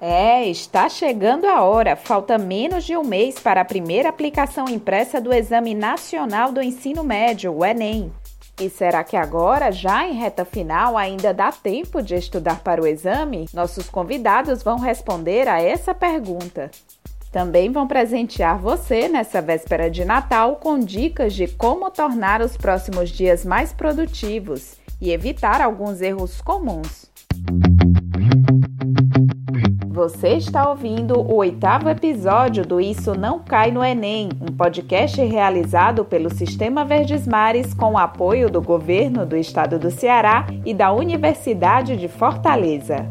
É, 0.00 0.48
está 0.48 0.88
chegando 0.88 1.44
a 1.44 1.62
hora. 1.62 1.94
Falta 1.94 2.38
menos 2.38 2.84
de 2.84 2.96
um 2.96 3.04
mês 3.04 3.38
para 3.38 3.60
a 3.60 3.64
primeira 3.66 4.08
aplicação 4.08 4.66
impressa 4.66 5.20
do 5.20 5.30
Exame 5.30 5.74
Nacional 5.74 6.52
do 6.52 6.62
Ensino 6.62 7.04
Médio, 7.04 7.52
o 7.52 7.62
Enem. 7.62 8.10
E 8.58 8.70
será 8.70 9.04
que 9.04 9.16
agora, 9.16 9.70
já 9.70 10.06
em 10.06 10.14
reta 10.14 10.44
final, 10.44 10.96
ainda 10.96 11.34
dá 11.34 11.52
tempo 11.52 12.02
de 12.02 12.14
estudar 12.14 12.60
para 12.60 12.82
o 12.82 12.86
exame? 12.86 13.46
Nossos 13.52 13.90
convidados 13.90 14.62
vão 14.62 14.78
responder 14.78 15.46
a 15.48 15.60
essa 15.60 15.94
pergunta. 15.94 16.70
Também 17.30 17.70
vão 17.70 17.86
presentear 17.86 18.58
você 18.58 19.06
nessa 19.06 19.40
véspera 19.42 19.90
de 19.90 20.04
Natal 20.04 20.56
com 20.56 20.78
dicas 20.78 21.34
de 21.34 21.46
como 21.46 21.90
tornar 21.90 22.40
os 22.40 22.56
próximos 22.56 23.10
dias 23.10 23.44
mais 23.44 23.72
produtivos 23.72 24.76
e 25.00 25.10
evitar 25.10 25.60
alguns 25.60 26.00
erros 26.00 26.40
comuns. 26.40 27.10
Você 30.00 30.28
está 30.28 30.66
ouvindo 30.66 31.20
o 31.20 31.34
oitavo 31.34 31.90
episódio 31.90 32.64
do 32.64 32.80
Isso 32.80 33.14
Não 33.14 33.38
Cai 33.38 33.70
no 33.70 33.84
Enem, 33.84 34.30
um 34.40 34.46
podcast 34.46 35.22
realizado 35.22 36.06
pelo 36.06 36.30
Sistema 36.30 36.86
Verdes 36.86 37.26
Mares 37.26 37.74
com 37.74 37.92
o 37.92 37.98
apoio 37.98 38.48
do 38.48 38.62
governo 38.62 39.26
do 39.26 39.36
estado 39.36 39.78
do 39.78 39.90
Ceará 39.90 40.46
e 40.64 40.72
da 40.72 40.90
Universidade 40.90 41.98
de 41.98 42.08
Fortaleza. 42.08 43.10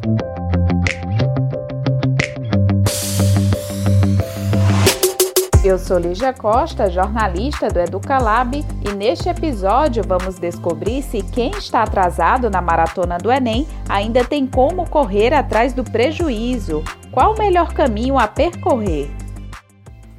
Eu 5.70 5.78
sou 5.78 6.00
Lígia 6.00 6.34
Costa, 6.34 6.90
jornalista 6.90 7.70
do 7.70 7.80
Educalab, 7.80 8.66
e 8.84 8.92
neste 8.96 9.30
episódio 9.30 10.04
vamos 10.04 10.40
descobrir 10.40 11.04
se 11.04 11.22
quem 11.22 11.52
está 11.52 11.84
atrasado 11.84 12.50
na 12.50 12.60
maratona 12.60 13.20
do 13.20 13.32
Enem 13.32 13.68
ainda 13.88 14.24
tem 14.24 14.48
como 14.48 14.90
correr 14.90 15.32
atrás 15.32 15.72
do 15.72 15.84
prejuízo. 15.84 16.84
Qual 17.12 17.36
o 17.36 17.38
melhor 17.38 17.72
caminho 17.72 18.18
a 18.18 18.28
percorrer? 18.28 19.12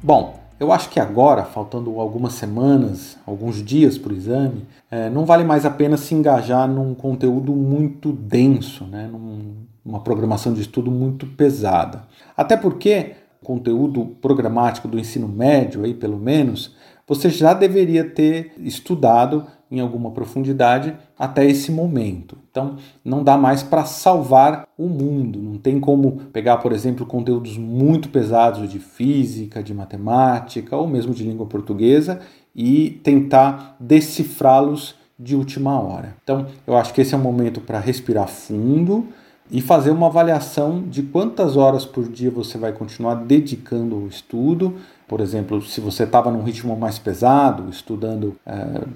Bom, 0.01 0.39
eu 0.57 0.71
acho 0.71 0.89
que 0.89 1.01
agora, 1.01 1.43
faltando 1.43 1.99
algumas 1.99 2.31
semanas, 2.31 3.17
alguns 3.27 3.61
dias 3.61 3.97
para 3.97 4.13
o 4.13 4.15
exame, 4.15 4.65
é, 4.89 5.09
não 5.09 5.25
vale 5.25 5.43
mais 5.43 5.65
a 5.65 5.69
pena 5.69 5.97
se 5.97 6.15
engajar 6.15 6.65
num 6.65 6.95
conteúdo 6.95 7.51
muito 7.51 8.13
denso, 8.13 8.85
né? 8.85 9.09
Num, 9.11 9.65
numa 9.83 9.99
programação 9.99 10.53
de 10.53 10.61
estudo 10.61 10.89
muito 10.89 11.25
pesada. 11.25 12.03
Até 12.37 12.55
porque 12.55 13.15
conteúdo 13.43 14.05
programático 14.21 14.87
do 14.87 14.99
ensino 14.99 15.27
médio, 15.27 15.83
aí 15.83 15.93
pelo 15.93 16.17
menos, 16.17 16.75
você 17.07 17.29
já 17.29 17.53
deveria 17.53 18.03
ter 18.03 18.53
estudado 18.59 19.45
em 19.69 19.79
alguma 19.79 20.11
profundidade 20.11 20.95
até 21.17 21.45
esse 21.45 21.71
momento. 21.71 22.37
Então, 22.51 22.75
não 23.03 23.23
dá 23.23 23.37
mais 23.37 23.63
para 23.63 23.85
salvar 23.85 24.67
o 24.77 24.87
mundo. 24.87 25.39
Não 25.41 25.57
tem 25.57 25.79
como 25.79 26.17
pegar, 26.33 26.57
por 26.57 26.73
exemplo, 26.73 27.05
conteúdos 27.05 27.57
muito 27.57 28.09
pesados 28.09 28.69
de 28.69 28.79
física, 28.79 29.63
de 29.63 29.73
matemática 29.73 30.75
ou 30.75 30.87
mesmo 30.87 31.13
de 31.13 31.23
língua 31.23 31.45
portuguesa 31.45 32.19
e 32.53 32.99
tentar 33.03 33.77
decifrá-los 33.79 34.95
de 35.17 35.35
última 35.35 35.79
hora. 35.79 36.17
Então, 36.23 36.47
eu 36.67 36.75
acho 36.75 36.93
que 36.93 36.99
esse 36.99 37.13
é 37.13 37.17
o 37.17 37.21
momento 37.21 37.61
para 37.61 37.79
respirar 37.79 38.27
fundo, 38.27 39.07
e 39.51 39.59
fazer 39.61 39.91
uma 39.91 40.07
avaliação 40.07 40.81
de 40.81 41.03
quantas 41.03 41.57
horas 41.57 41.85
por 41.85 42.07
dia 42.07 42.31
você 42.31 42.57
vai 42.57 42.71
continuar 42.71 43.15
dedicando 43.15 43.95
ao 43.95 44.07
estudo. 44.07 44.75
Por 45.07 45.19
exemplo, 45.19 45.61
se 45.61 45.81
você 45.81 46.03
estava 46.03 46.31
num 46.31 46.41
ritmo 46.41 46.75
mais 46.77 46.97
pesado, 46.97 47.69
estudando 47.69 48.37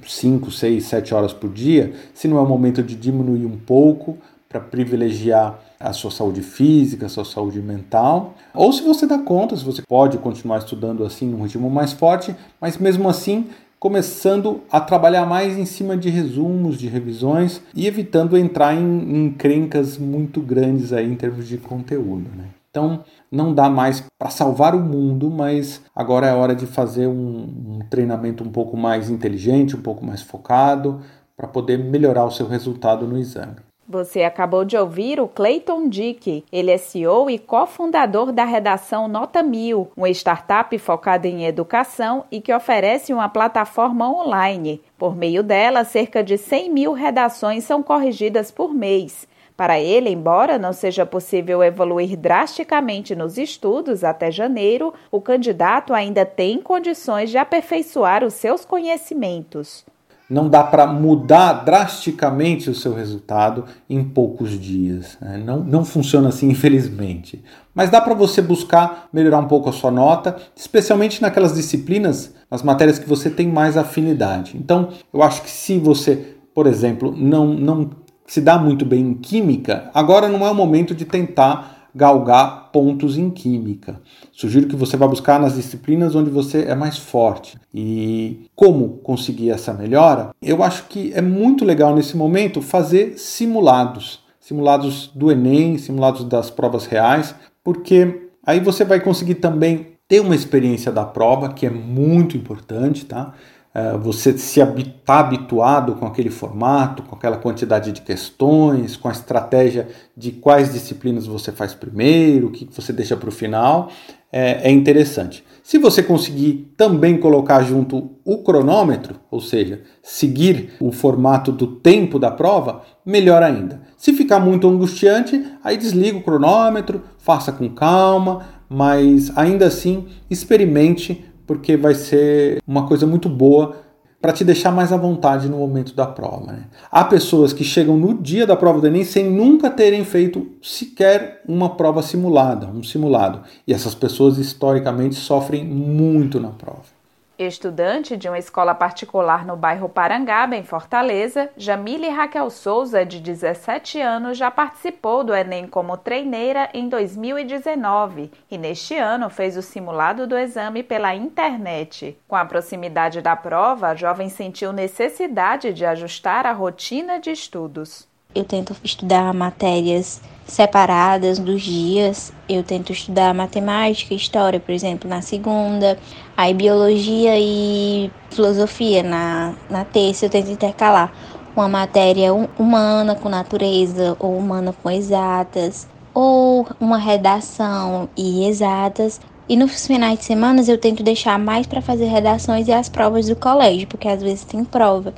5, 0.07 0.49
6, 0.49 0.85
7 0.85 1.13
horas 1.13 1.33
por 1.33 1.49
dia, 1.49 1.93
se 2.13 2.27
não 2.27 2.37
é 2.37 2.41
o 2.41 2.47
momento 2.47 2.81
de 2.81 2.95
diminuir 2.95 3.45
um 3.45 3.57
pouco 3.57 4.17
para 4.47 4.61
privilegiar 4.61 5.59
a 5.77 5.91
sua 5.91 6.09
saúde 6.09 6.41
física, 6.41 7.07
a 7.07 7.09
sua 7.09 7.25
saúde 7.25 7.61
mental, 7.61 8.35
ou 8.53 8.71
se 8.71 8.81
você 8.81 9.05
dá 9.05 9.17
conta, 9.17 9.57
se 9.57 9.65
você 9.65 9.81
pode 9.81 10.17
continuar 10.17 10.59
estudando 10.59 11.03
assim 11.03 11.27
num 11.27 11.43
ritmo 11.43 11.69
mais 11.69 11.91
forte, 11.91 12.33
mas 12.61 12.77
mesmo 12.77 13.09
assim 13.09 13.47
começando 13.79 14.61
a 14.71 14.79
trabalhar 14.79 15.25
mais 15.25 15.57
em 15.57 15.65
cima 15.65 15.95
de 15.95 16.09
resumos, 16.09 16.77
de 16.77 16.87
revisões 16.87 17.61
e 17.73 17.87
evitando 17.87 18.37
entrar 18.37 18.73
em, 18.73 19.25
em 19.25 19.31
crencas 19.31 19.97
muito 19.97 20.41
grandes 20.41 20.91
aí 20.91 21.11
em 21.11 21.15
termos 21.15 21.47
de 21.47 21.57
conteúdo. 21.57 22.29
Né? 22.35 22.45
Então 22.69 23.03
não 23.31 23.53
dá 23.53 23.69
mais 23.69 24.03
para 24.19 24.29
salvar 24.29 24.75
o 24.75 24.79
mundo, 24.79 25.29
mas 25.29 25.81
agora 25.95 26.27
é 26.27 26.33
hora 26.33 26.55
de 26.55 26.65
fazer 26.65 27.07
um, 27.07 27.77
um 27.77 27.79
treinamento 27.89 28.43
um 28.43 28.49
pouco 28.49 28.75
mais 28.75 29.09
inteligente, 29.09 29.75
um 29.75 29.81
pouco 29.81 30.05
mais 30.05 30.21
focado, 30.21 31.01
para 31.37 31.47
poder 31.47 31.77
melhorar 31.77 32.25
o 32.25 32.31
seu 32.31 32.47
resultado 32.47 33.05
no 33.07 33.17
exame. 33.17 33.55
Você 33.87 34.23
acabou 34.23 34.65
de 34.65 34.75
ouvir 34.75 35.19
o 35.19 35.27
Clayton 35.27 35.87
Dick. 35.87 36.43
Ele 36.51 36.71
é 36.71 36.77
CEO 36.77 37.29
e 37.29 37.37
cofundador 37.37 38.31
da 38.31 38.43
redação 38.43 39.07
Nota 39.07 39.43
Mil, 39.43 39.91
uma 39.95 40.09
startup 40.09 40.75
focada 40.79 41.27
em 41.27 41.45
educação 41.45 42.25
e 42.31 42.41
que 42.41 42.51
oferece 42.51 43.13
uma 43.13 43.29
plataforma 43.29 44.09
online. 44.09 44.81
Por 44.97 45.15
meio 45.15 45.43
dela, 45.43 45.83
cerca 45.83 46.23
de 46.23 46.35
100 46.35 46.73
mil 46.73 46.93
redações 46.93 47.63
são 47.63 47.83
corrigidas 47.83 48.49
por 48.49 48.73
mês. 48.73 49.27
Para 49.55 49.79
ele, 49.79 50.09
embora 50.09 50.57
não 50.57 50.73
seja 50.73 51.05
possível 51.05 51.63
evoluir 51.63 52.17
drasticamente 52.17 53.15
nos 53.15 53.37
estudos 53.37 54.03
até 54.03 54.31
janeiro, 54.31 54.95
o 55.11 55.21
candidato 55.21 55.93
ainda 55.93 56.25
tem 56.25 56.59
condições 56.59 57.29
de 57.29 57.37
aperfeiçoar 57.37 58.23
os 58.23 58.33
seus 58.33 58.65
conhecimentos 58.65 59.85
não 60.29 60.49
dá 60.49 60.63
para 60.63 60.87
mudar 60.87 61.65
drasticamente 61.65 62.69
o 62.69 62.75
seu 62.75 62.93
resultado 62.93 63.65
em 63.89 64.03
poucos 64.03 64.59
dias. 64.59 65.17
Né? 65.21 65.41
Não, 65.45 65.59
não 65.63 65.85
funciona 65.85 66.29
assim, 66.29 66.49
infelizmente. 66.49 67.43
Mas 67.73 67.89
dá 67.89 68.01
para 68.01 68.13
você 68.13 68.41
buscar 68.41 69.07
melhorar 69.13 69.39
um 69.39 69.47
pouco 69.47 69.69
a 69.69 69.73
sua 69.73 69.91
nota, 69.91 70.35
especialmente 70.55 71.21
naquelas 71.21 71.53
disciplinas, 71.53 72.33
nas 72.49 72.63
matérias 72.63 72.97
que 72.97 73.07
você 73.07 73.29
tem 73.29 73.47
mais 73.47 73.77
afinidade. 73.77 74.57
Então, 74.57 74.89
eu 75.13 75.21
acho 75.21 75.43
que 75.43 75.49
se 75.49 75.77
você, 75.77 76.35
por 76.53 76.65
exemplo, 76.65 77.13
não, 77.15 77.47
não 77.47 77.89
se 78.25 78.41
dá 78.41 78.57
muito 78.57 78.85
bem 78.85 79.01
em 79.01 79.13
química, 79.13 79.89
agora 79.93 80.27
não 80.27 80.45
é 80.45 80.49
o 80.49 80.55
momento 80.55 80.95
de 80.95 81.05
tentar 81.05 81.84
galgar 81.95 82.71
pontos 82.73 83.17
em 83.17 83.29
química. 83.29 84.01
Sugiro 84.33 84.67
que 84.67 84.75
você 84.75 84.97
vá 84.97 85.07
buscar 85.07 85.39
nas 85.39 85.55
disciplinas 85.55 86.13
onde 86.13 86.29
você 86.29 86.63
é 86.63 86.75
mais 86.75 86.97
forte. 86.97 87.57
E 87.73 88.49
como 88.53 88.97
conseguir 88.97 89.49
essa 89.49 89.73
melhora? 89.73 90.31
Eu 90.41 90.61
acho 90.61 90.87
que 90.89 91.13
é 91.15 91.21
muito 91.21 91.63
legal 91.63 91.95
nesse 91.95 92.17
momento 92.17 92.61
fazer 92.61 93.17
simulados. 93.17 94.19
Simulados 94.41 95.09
do 95.15 95.31
Enem, 95.31 95.77
simulados 95.77 96.25
das 96.25 96.49
provas 96.49 96.85
reais, 96.85 97.33
porque 97.63 98.29
aí 98.45 98.59
você 98.59 98.83
vai 98.83 98.99
conseguir 98.99 99.35
também 99.35 99.95
ter 100.07 100.19
uma 100.19 100.35
experiência 100.35 100.91
da 100.91 101.03
prova, 101.03 101.49
que 101.49 101.65
é 101.65 101.69
muito 101.69 102.37
importante, 102.37 103.05
tá? 103.05 103.33
É, 103.75 103.97
você 103.97 104.37
se 104.37 104.61
está 104.61 105.19
habituado 105.19 105.95
com 105.95 106.05
aquele 106.05 106.29
formato, 106.29 107.03
com 107.03 107.13
aquela 107.13 107.35
quantidade 107.35 107.91
de 107.91 107.99
questões, 107.99 108.95
com 108.95 109.09
a 109.09 109.11
estratégia 109.11 109.89
de 110.15 110.31
quais 110.31 110.71
disciplinas 110.71 111.27
você 111.27 111.51
faz 111.51 111.73
primeiro, 111.73 112.47
o 112.47 112.51
que 112.51 112.69
você 112.71 112.93
deixa 112.93 113.17
para 113.17 113.27
o 113.27 113.33
final, 113.33 113.91
é, 114.31 114.69
é, 114.69 114.71
interessante. 114.71 115.43
Se 115.61 115.77
você 115.77 116.01
conseguir 116.01 116.73
também 116.77 117.17
colocar 117.17 117.63
junto 117.63 118.11
o 118.23 118.37
cronômetro, 118.37 119.19
ou 119.29 119.41
seja, 119.41 119.81
seguir 120.01 120.75
o 120.79 120.93
formato 120.93 121.51
do 121.51 121.67
tempo 121.67 122.17
da 122.17 122.31
prova, 122.31 122.81
melhor 123.05 123.43
ainda. 123.43 123.81
Se 123.97 124.13
ficar 124.13 124.39
muito 124.39 124.69
angustiante, 124.69 125.45
aí 125.61 125.75
desliga 125.75 126.17
o 126.17 126.23
cronômetro, 126.23 127.01
faça 127.17 127.51
com 127.51 127.69
calma, 127.69 128.45
mas 128.69 129.37
ainda 129.37 129.67
assim 129.67 130.07
experimente 130.29 131.25
porque 131.45 131.77
vai 131.77 131.95
ser 131.95 132.61
uma 132.67 132.87
coisa 132.87 133.05
muito 133.05 133.29
boa 133.29 133.75
para 134.21 134.33
te 134.33 134.43
deixar 134.43 134.71
mais 134.71 134.91
à 134.91 134.97
vontade 134.97 135.47
no 135.47 135.57
momento 135.57 135.93
da 135.93 136.07
prova. 136.07 136.51
Né? 136.51 136.63
Há 136.91 137.03
pessoas 137.03 137.53
que 137.53 137.63
chegam 137.63 137.95
no 137.95 138.15
dia 138.15 138.47
da 138.47 138.55
prova 138.55 138.81
do 138.81 138.87
Enem 138.87 139.03
sem 139.03 139.29
nunca 139.29 139.69
terem 139.69 140.03
feito 140.03 140.47
sequer 140.63 141.43
uma 141.47 141.75
prova 141.75 142.01
simulada, 142.01 142.65
um 142.65 142.81
simulado. 142.81 143.41
E 143.67 143.73
essas 143.73 143.93
pessoas 143.93 144.39
historicamente 144.39 145.13
sofrem 145.13 145.63
muito 145.63 146.39
na 146.39 146.49
prova. 146.49 146.94
Estudante 147.37 148.15
de 148.15 148.29
uma 148.29 148.39
escola 148.39 148.73
particular 148.73 149.45
no 149.45 149.57
bairro 149.57 149.89
Parangaba, 149.89 150.55
em 150.55 150.63
Fortaleza, 150.63 151.49
Jamile 151.57 152.07
Raquel 152.07 152.49
Souza, 152.49 153.05
de 153.05 153.19
17 153.19 153.99
anos, 153.99 154.37
já 154.37 154.49
participou 154.49 155.21
do 155.21 155.35
Enem 155.35 155.67
como 155.67 155.97
treineira 155.97 156.69
em 156.73 156.87
2019 156.87 158.31
e 158.49 158.57
neste 158.57 158.95
ano 158.95 159.29
fez 159.29 159.57
o 159.57 159.61
simulado 159.61 160.25
do 160.25 160.37
exame 160.37 160.81
pela 160.81 161.13
internet. 161.13 162.17
Com 162.25 162.37
a 162.37 162.45
proximidade 162.45 163.21
da 163.21 163.35
prova, 163.35 163.89
a 163.89 163.95
jovem 163.95 164.29
sentiu 164.29 164.71
necessidade 164.71 165.73
de 165.73 165.85
ajustar 165.85 166.45
a 166.45 166.53
rotina 166.53 167.19
de 167.19 167.31
estudos. 167.31 168.07
Eu 168.35 168.45
tento 168.45 168.75
estudar 168.83 169.33
matérias 169.33 170.21
separadas 170.45 171.39
dos 171.39 171.61
dias. 171.63 172.33
Eu 172.47 172.63
tento 172.63 172.91
estudar 172.93 173.33
matemática 173.33 174.13
história, 174.13 174.59
por 174.59 174.71
exemplo, 174.73 175.09
na 175.09 175.21
segunda, 175.21 175.99
aí 176.37 176.53
biologia 176.53 177.33
e 177.39 178.13
filosofia 178.29 179.01
na, 179.03 179.57
na 179.69 179.85
terça. 179.85 180.25
Eu 180.25 180.29
tento 180.29 180.51
intercalar 180.51 181.13
uma 181.55 181.69
matéria 181.69 182.33
humana 182.33 183.15
com 183.15 183.29
natureza 183.29 184.15
ou 184.19 184.37
humana 184.37 184.73
com 184.73 184.91
exatas. 184.91 185.87
ou 186.13 186.67
uma 186.79 186.97
redação 186.97 188.09
e 188.17 188.45
exatas. 188.47 189.19
E 189.47 189.55
nos 189.57 189.85
finais 189.85 190.19
de 190.19 190.25
semana 190.25 190.61
eu 190.67 190.77
tento 190.79 191.03
deixar 191.03 191.37
mais 191.39 191.67
para 191.67 191.81
fazer 191.81 192.05
redações 192.05 192.67
e 192.67 192.73
as 192.73 192.89
provas 192.89 193.27
do 193.27 193.35
colégio, 193.35 193.87
porque 193.87 194.07
às 194.07 194.21
vezes 194.21 194.45
tem 194.45 194.65
prova. 194.65 195.13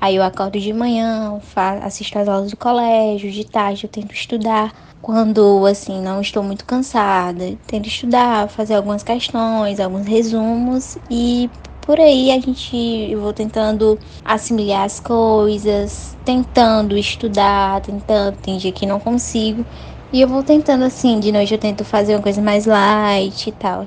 Aí 0.00 0.16
eu 0.16 0.22
acordo 0.22 0.58
de 0.60 0.72
manhã, 0.72 1.40
assisto 1.82 2.18
às 2.18 2.28
aulas 2.28 2.50
do 2.50 2.56
colégio, 2.56 3.30
de 3.30 3.44
tarde 3.44 3.84
eu 3.84 3.90
tento 3.90 4.12
estudar. 4.14 4.72
Quando 5.00 5.64
assim 5.66 6.00
não 6.02 6.20
estou 6.20 6.42
muito 6.42 6.64
cansada, 6.66 7.56
tento 7.66 7.86
estudar, 7.88 8.48
fazer 8.48 8.74
algumas 8.74 9.02
questões, 9.02 9.80
alguns 9.80 10.06
resumos 10.06 10.98
e 11.08 11.50
por 11.80 12.00
aí 12.00 12.30
a 12.32 12.40
gente 12.40 12.76
eu 13.10 13.20
vou 13.20 13.32
tentando 13.32 13.98
assimilar 14.24 14.84
as 14.84 14.98
coisas, 15.00 16.16
tentando 16.24 16.96
estudar, 16.98 17.80
tentando, 17.80 18.36
tem 18.38 18.58
dia 18.58 18.72
que 18.72 18.86
não 18.86 18.98
consigo. 19.00 19.64
E 20.12 20.20
eu 20.20 20.28
vou 20.28 20.42
tentando 20.42 20.84
assim, 20.84 21.20
de 21.20 21.30
noite 21.32 21.52
eu 21.54 21.58
tento 21.60 21.84
fazer 21.84 22.14
uma 22.16 22.22
coisa 22.22 22.42
mais 22.42 22.66
light 22.66 23.48
e 23.48 23.52
tal. 23.52 23.84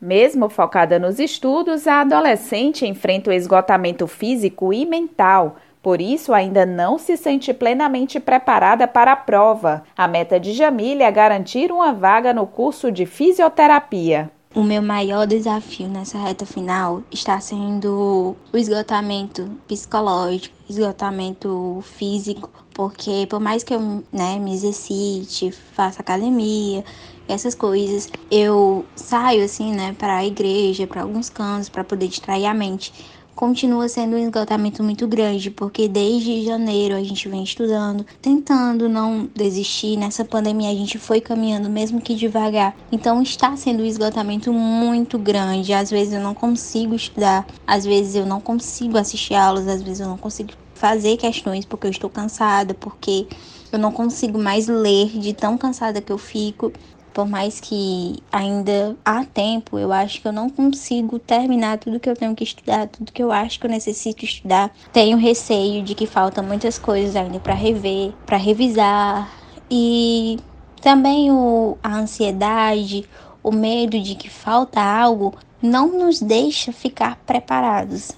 Mesmo 0.00 0.48
focada 0.48 0.96
nos 0.96 1.18
estudos, 1.18 1.88
a 1.88 2.02
adolescente 2.02 2.86
enfrenta 2.86 3.30
o 3.30 3.32
esgotamento 3.32 4.06
físico 4.06 4.72
e 4.72 4.86
mental. 4.86 5.56
Por 5.82 6.00
isso, 6.00 6.32
ainda 6.32 6.64
não 6.64 6.98
se 6.98 7.16
sente 7.16 7.52
plenamente 7.52 8.20
preparada 8.20 8.86
para 8.86 9.12
a 9.12 9.16
prova. 9.16 9.82
A 9.96 10.06
meta 10.06 10.38
de 10.38 10.52
Jamília 10.52 11.06
é 11.06 11.10
garantir 11.10 11.72
uma 11.72 11.92
vaga 11.92 12.32
no 12.32 12.46
curso 12.46 12.92
de 12.92 13.06
fisioterapia. 13.06 14.30
O 14.54 14.62
meu 14.62 14.80
maior 14.80 15.26
desafio 15.26 15.88
nessa 15.88 16.16
reta 16.16 16.46
final 16.46 17.02
está 17.12 17.38
sendo 17.38 18.34
o 18.50 18.56
esgotamento 18.56 19.46
psicológico, 19.68 20.56
esgotamento 20.68 21.80
físico, 21.82 22.50
porque 22.72 23.26
por 23.28 23.40
mais 23.40 23.62
que 23.62 23.74
eu 23.74 24.02
né, 24.10 24.38
me 24.38 24.54
exercite, 24.54 25.52
faça 25.52 26.00
academia, 26.00 26.82
essas 27.28 27.54
coisas, 27.54 28.08
eu 28.30 28.86
saio 28.96 29.44
assim, 29.44 29.70
né, 29.70 29.92
para 29.92 30.16
a 30.16 30.24
igreja, 30.24 30.86
para 30.86 31.02
alguns 31.02 31.28
cantos, 31.28 31.68
para 31.68 31.84
poder 31.84 32.08
distrair 32.08 32.46
a 32.46 32.54
mente 32.54 32.90
continua 33.38 33.88
sendo 33.88 34.16
um 34.16 34.18
esgotamento 34.18 34.82
muito 34.82 35.06
grande, 35.06 35.48
porque 35.48 35.86
desde 35.86 36.44
janeiro 36.44 36.96
a 36.96 37.02
gente 37.04 37.28
vem 37.28 37.44
estudando, 37.44 38.04
tentando 38.20 38.88
não 38.88 39.30
desistir. 39.32 39.96
Nessa 39.96 40.24
pandemia 40.24 40.72
a 40.72 40.74
gente 40.74 40.98
foi 40.98 41.20
caminhando, 41.20 41.70
mesmo 41.70 42.00
que 42.00 42.16
devagar. 42.16 42.76
Então 42.90 43.22
está 43.22 43.56
sendo 43.56 43.84
um 43.84 43.86
esgotamento 43.86 44.52
muito 44.52 45.16
grande. 45.20 45.72
Às 45.72 45.88
vezes 45.88 46.14
eu 46.14 46.20
não 46.20 46.34
consigo 46.34 46.96
estudar, 46.96 47.46
às 47.64 47.84
vezes 47.84 48.16
eu 48.16 48.26
não 48.26 48.40
consigo 48.40 48.98
assistir 48.98 49.34
aulas, 49.34 49.68
às 49.68 49.84
vezes 49.84 50.00
eu 50.00 50.08
não 50.08 50.18
consigo 50.18 50.50
fazer 50.74 51.16
questões 51.16 51.64
porque 51.64 51.86
eu 51.86 51.92
estou 51.92 52.10
cansada, 52.10 52.74
porque 52.74 53.28
eu 53.70 53.78
não 53.78 53.92
consigo 53.92 54.36
mais 54.36 54.66
ler 54.66 55.10
de 55.16 55.32
tão 55.32 55.56
cansada 55.56 56.00
que 56.00 56.10
eu 56.10 56.18
fico 56.18 56.72
por 57.18 57.26
mais 57.26 57.58
que 57.58 58.22
ainda 58.30 58.96
há 59.04 59.24
tempo, 59.24 59.76
eu 59.76 59.92
acho 59.92 60.22
que 60.22 60.28
eu 60.28 60.32
não 60.32 60.48
consigo 60.48 61.18
terminar 61.18 61.76
tudo 61.76 61.98
que 61.98 62.08
eu 62.08 62.14
tenho 62.14 62.32
que 62.32 62.44
estudar, 62.44 62.86
tudo 62.86 63.10
que 63.10 63.20
eu 63.20 63.32
acho 63.32 63.58
que 63.58 63.66
eu 63.66 63.70
necessito 63.70 64.24
estudar. 64.24 64.70
Tenho 64.92 65.18
receio 65.18 65.82
de 65.82 65.96
que 65.96 66.06
faltam 66.06 66.44
muitas 66.44 66.78
coisas 66.78 67.16
ainda 67.16 67.40
para 67.40 67.54
rever, 67.54 68.12
para 68.24 68.36
revisar 68.36 69.28
e 69.68 70.38
também 70.80 71.32
o, 71.32 71.76
a 71.82 71.96
ansiedade, 71.96 73.04
o 73.42 73.50
medo 73.50 74.00
de 74.00 74.14
que 74.14 74.30
falta 74.30 74.80
algo 74.80 75.34
não 75.60 75.88
nos 75.88 76.20
deixa 76.20 76.70
ficar 76.70 77.16
preparados. 77.26 78.12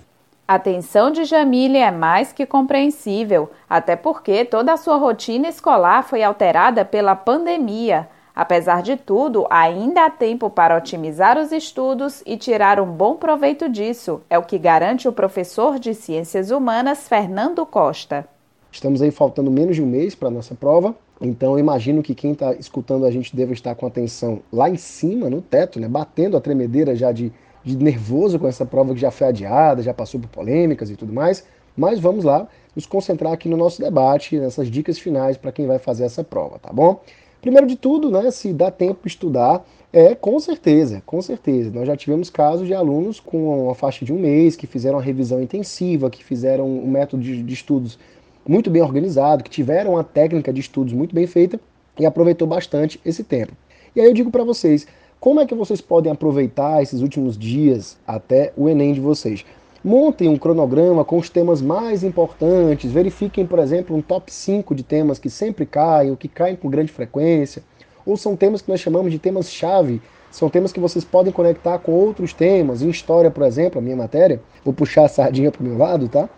A 0.46 0.56
atenção 0.56 1.10
de 1.10 1.24
Jamília 1.24 1.86
é 1.86 1.90
mais 1.90 2.34
que 2.34 2.44
compreensível, 2.44 3.50
até 3.66 3.96
porque 3.96 4.44
toda 4.44 4.74
a 4.74 4.76
sua 4.76 4.98
rotina 4.98 5.48
escolar 5.48 6.02
foi 6.02 6.22
alterada 6.22 6.84
pela 6.84 7.16
pandemia. 7.16 8.06
Apesar 8.40 8.80
de 8.80 8.96
tudo, 8.96 9.46
ainda 9.50 10.06
há 10.06 10.10
tempo 10.10 10.48
para 10.48 10.74
otimizar 10.74 11.36
os 11.36 11.52
estudos 11.52 12.22
e 12.24 12.38
tirar 12.38 12.80
um 12.80 12.90
bom 12.90 13.16
proveito 13.16 13.68
disso, 13.68 14.22
é 14.30 14.38
o 14.38 14.42
que 14.42 14.56
garante 14.58 15.06
o 15.06 15.12
professor 15.12 15.78
de 15.78 15.92
Ciências 15.92 16.50
Humanas 16.50 17.06
Fernando 17.06 17.66
Costa. 17.66 18.26
Estamos 18.72 19.02
aí 19.02 19.10
faltando 19.10 19.50
menos 19.50 19.76
de 19.76 19.82
um 19.82 19.86
mês 19.86 20.14
para 20.14 20.28
a 20.28 20.30
nossa 20.30 20.54
prova, 20.54 20.94
então 21.20 21.58
imagino 21.58 22.02
que 22.02 22.14
quem 22.14 22.32
está 22.32 22.54
escutando 22.54 23.04
a 23.04 23.10
gente 23.10 23.36
deve 23.36 23.52
estar 23.52 23.74
com 23.74 23.86
atenção 23.86 24.40
lá 24.50 24.70
em 24.70 24.78
cima, 24.78 25.28
no 25.28 25.42
teto, 25.42 25.78
né, 25.78 25.86
batendo 25.86 26.34
a 26.34 26.40
tremedeira 26.40 26.96
já 26.96 27.12
de, 27.12 27.30
de 27.62 27.76
nervoso 27.76 28.38
com 28.38 28.48
essa 28.48 28.64
prova 28.64 28.94
que 28.94 29.00
já 29.02 29.10
foi 29.10 29.26
adiada, 29.26 29.82
já 29.82 29.92
passou 29.92 30.18
por 30.18 30.30
polêmicas 30.30 30.88
e 30.88 30.96
tudo 30.96 31.12
mais. 31.12 31.44
Mas 31.76 32.00
vamos 32.00 32.24
lá 32.24 32.48
nos 32.74 32.86
concentrar 32.86 33.34
aqui 33.34 33.50
no 33.50 33.56
nosso 33.58 33.82
debate, 33.82 34.38
nessas 34.38 34.68
dicas 34.70 34.98
finais 34.98 35.36
para 35.36 35.52
quem 35.52 35.66
vai 35.66 35.78
fazer 35.78 36.04
essa 36.04 36.24
prova, 36.24 36.58
tá 36.58 36.72
bom? 36.72 37.02
Primeiro 37.40 37.66
de 37.66 37.76
tudo, 37.76 38.10
né, 38.10 38.30
se 38.30 38.52
dá 38.52 38.70
tempo 38.70 39.06
estudar, 39.06 39.64
é 39.92 40.14
com 40.14 40.38
certeza, 40.38 41.02
com 41.06 41.20
certeza. 41.22 41.70
Nós 41.70 41.86
já 41.86 41.96
tivemos 41.96 42.30
casos 42.30 42.66
de 42.66 42.74
alunos 42.74 43.18
com 43.18 43.64
uma 43.64 43.74
faixa 43.74 44.04
de 44.04 44.12
um 44.12 44.18
mês 44.18 44.56
que 44.56 44.66
fizeram 44.66 44.98
uma 44.98 45.04
revisão 45.04 45.42
intensiva, 45.42 46.10
que 46.10 46.22
fizeram 46.22 46.68
um 46.68 46.90
método 46.90 47.22
de, 47.22 47.42
de 47.42 47.54
estudos 47.54 47.98
muito 48.46 48.70
bem 48.70 48.82
organizado, 48.82 49.42
que 49.42 49.50
tiveram 49.50 49.92
uma 49.92 50.04
técnica 50.04 50.52
de 50.52 50.60
estudos 50.60 50.92
muito 50.92 51.14
bem 51.14 51.26
feita 51.26 51.58
e 51.98 52.06
aproveitou 52.06 52.46
bastante 52.46 53.00
esse 53.04 53.24
tempo. 53.24 53.52
E 53.94 54.00
aí 54.00 54.06
eu 54.06 54.14
digo 54.14 54.30
para 54.30 54.44
vocês, 54.44 54.86
como 55.18 55.40
é 55.40 55.46
que 55.46 55.54
vocês 55.54 55.80
podem 55.80 56.10
aproveitar 56.10 56.82
esses 56.82 57.02
últimos 57.02 57.36
dias 57.36 57.98
até 58.06 58.52
o 58.56 58.68
Enem 58.68 58.92
de 58.92 59.00
vocês? 59.00 59.44
Montem 59.82 60.28
um 60.28 60.36
cronograma 60.36 61.06
com 61.06 61.16
os 61.16 61.30
temas 61.30 61.62
mais 61.62 62.04
importantes, 62.04 62.92
verifiquem, 62.92 63.46
por 63.46 63.58
exemplo, 63.58 63.96
um 63.96 64.02
top 64.02 64.30
5 64.30 64.74
de 64.74 64.82
temas 64.82 65.18
que 65.18 65.30
sempre 65.30 65.64
caem, 65.64 66.10
ou 66.10 66.18
que 66.18 66.28
caem 66.28 66.54
com 66.54 66.68
grande 66.68 66.92
frequência, 66.92 67.62
ou 68.04 68.14
são 68.14 68.36
temas 68.36 68.60
que 68.60 68.70
nós 68.70 68.78
chamamos 68.78 69.10
de 69.10 69.18
temas-chave, 69.18 70.02
são 70.30 70.50
temas 70.50 70.70
que 70.70 70.78
vocês 70.78 71.02
podem 71.02 71.32
conectar 71.32 71.78
com 71.78 71.92
outros 71.92 72.34
temas. 72.34 72.82
Em 72.82 72.90
história, 72.90 73.30
por 73.30 73.42
exemplo, 73.42 73.78
a 73.78 73.82
minha 73.82 73.96
matéria, 73.96 74.42
vou 74.62 74.74
puxar 74.74 75.06
a 75.06 75.08
sardinha 75.08 75.50
para 75.50 75.62
o 75.62 75.64
meu 75.64 75.78
lado, 75.78 76.10
tá? 76.10 76.28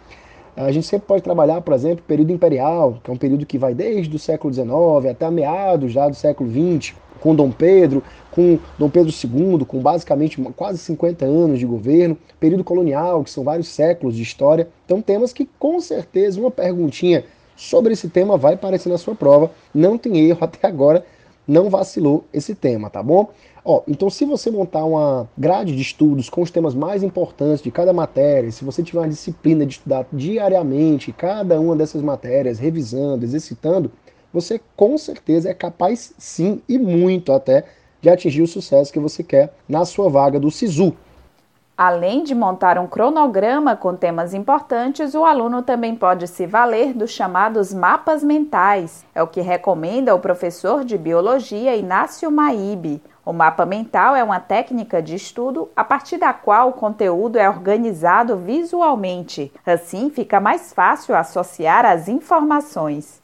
A 0.56 0.70
gente 0.70 0.86
sempre 0.86 1.08
pode 1.08 1.24
trabalhar, 1.24 1.60
por 1.62 1.74
exemplo, 1.74 2.04
período 2.06 2.30
imperial, 2.30 3.00
que 3.02 3.10
é 3.10 3.12
um 3.12 3.16
período 3.16 3.44
que 3.44 3.58
vai 3.58 3.74
desde 3.74 4.14
o 4.14 4.20
século 4.20 4.54
XIX 4.54 5.10
até 5.10 5.28
meados 5.32 5.90
já 5.90 6.08
do 6.08 6.14
século 6.14 6.48
XX, 6.48 6.94
com 7.22 7.34
Dom 7.34 7.50
Pedro, 7.50 8.02
com 8.32 8.58
Dom 8.78 8.90
Pedro 8.90 9.12
II, 9.12 9.64
com 9.64 9.78
basicamente 9.78 10.42
quase 10.56 10.78
50 10.78 11.24
anos 11.24 11.58
de 11.58 11.64
governo, 11.64 12.19
período 12.40 12.64
colonial, 12.64 13.22
que 13.22 13.30
são 13.30 13.44
vários 13.44 13.69
séculos 13.69 14.16
de 14.16 14.22
história. 14.22 14.69
Então, 14.84 15.00
temas 15.00 15.32
que 15.32 15.48
com 15.58 15.80
certeza 15.80 16.40
uma 16.40 16.50
perguntinha 16.50 17.24
sobre 17.56 17.92
esse 17.92 18.08
tema 18.08 18.36
vai 18.36 18.54
aparecer 18.54 18.88
na 18.88 18.98
sua 18.98 19.14
prova. 19.14 19.52
Não 19.72 19.96
tem 19.96 20.19
erro 20.28 20.38
até 20.42 20.66
agora, 20.66 21.06
não 21.46 21.70
vacilou 21.70 22.24
esse 22.32 22.55
tema, 22.55 22.91
tá 22.91 23.02
bom? 23.02 23.31
Ó, 23.64 23.82
então, 23.86 24.10
se 24.10 24.24
você 24.24 24.50
montar 24.50 24.84
uma 24.84 25.29
grade 25.38 25.76
de 25.76 25.82
estudos 25.82 26.29
com 26.29 26.43
os 26.43 26.50
temas 26.50 26.74
mais 26.74 27.05
importantes 27.05 27.62
de 27.62 27.70
cada 27.70 27.93
matéria, 27.93 28.50
se 28.50 28.64
você 28.64 28.82
tiver 28.82 28.98
uma 28.98 29.08
disciplina 29.08 29.64
de 29.64 29.74
estudar 29.74 30.05
diariamente 30.12 31.12
cada 31.12 31.60
uma 31.60 31.76
dessas 31.76 32.02
matérias, 32.02 32.58
revisando, 32.58 33.24
exercitando, 33.24 33.93
você 34.32 34.60
com 34.77 34.96
certeza 34.96 35.51
é 35.51 35.55
capaz 35.55 36.12
sim 36.19 36.62
e 36.69 36.79
muito 36.79 37.32
até 37.32 37.65
de 38.01 38.10
atingir 38.10 38.43
o 38.43 38.48
sucesso 38.48 38.93
que 38.93 38.98
você 38.98 39.22
quer 39.22 39.55
na 39.69 39.84
sua 39.84 40.08
vaga 40.08 40.41
do 40.41 40.51
SISU. 40.51 40.94
Além 41.77 42.22
de 42.22 42.34
montar 42.34 42.79
um 42.79 42.86
cronograma 42.86 43.74
com 43.74 43.96
temas 43.96 44.34
importantes, 44.34 45.15
o 45.15 45.24
aluno 45.24 45.62
também 45.62 45.96
pode 45.96 46.29
se 46.29 46.46
valer 46.46 46.93
dos 46.93 47.10
chamados 47.10 47.72
mapas 47.72 48.22
mentais. 48.22 49.06
É 49.15 49.22
o 49.22 49.27
que 49.27 49.41
recomenda 49.41 50.15
o 50.15 50.20
professor 50.20 50.84
de 50.84 50.98
biologia 50.98 51.74
Inácio 51.74 52.31
Maíbe. 52.31 53.03
O 53.24 53.32
mapa 53.32 53.65
mental 53.65 54.15
é 54.15 54.22
uma 54.22 54.39
técnica 54.39 55.01
de 55.01 55.15
estudo 55.15 55.70
a 55.74 55.82
partir 55.82 56.19
da 56.19 56.32
qual 56.32 56.70
o 56.70 56.72
conteúdo 56.72 57.39
é 57.39 57.48
organizado 57.48 58.36
visualmente. 58.36 59.51
Assim, 59.65 60.10
fica 60.10 60.41
mais 60.41 60.72
fácil 60.72 61.15
associar 61.15 61.86
as 61.86 62.06
informações. 62.06 63.21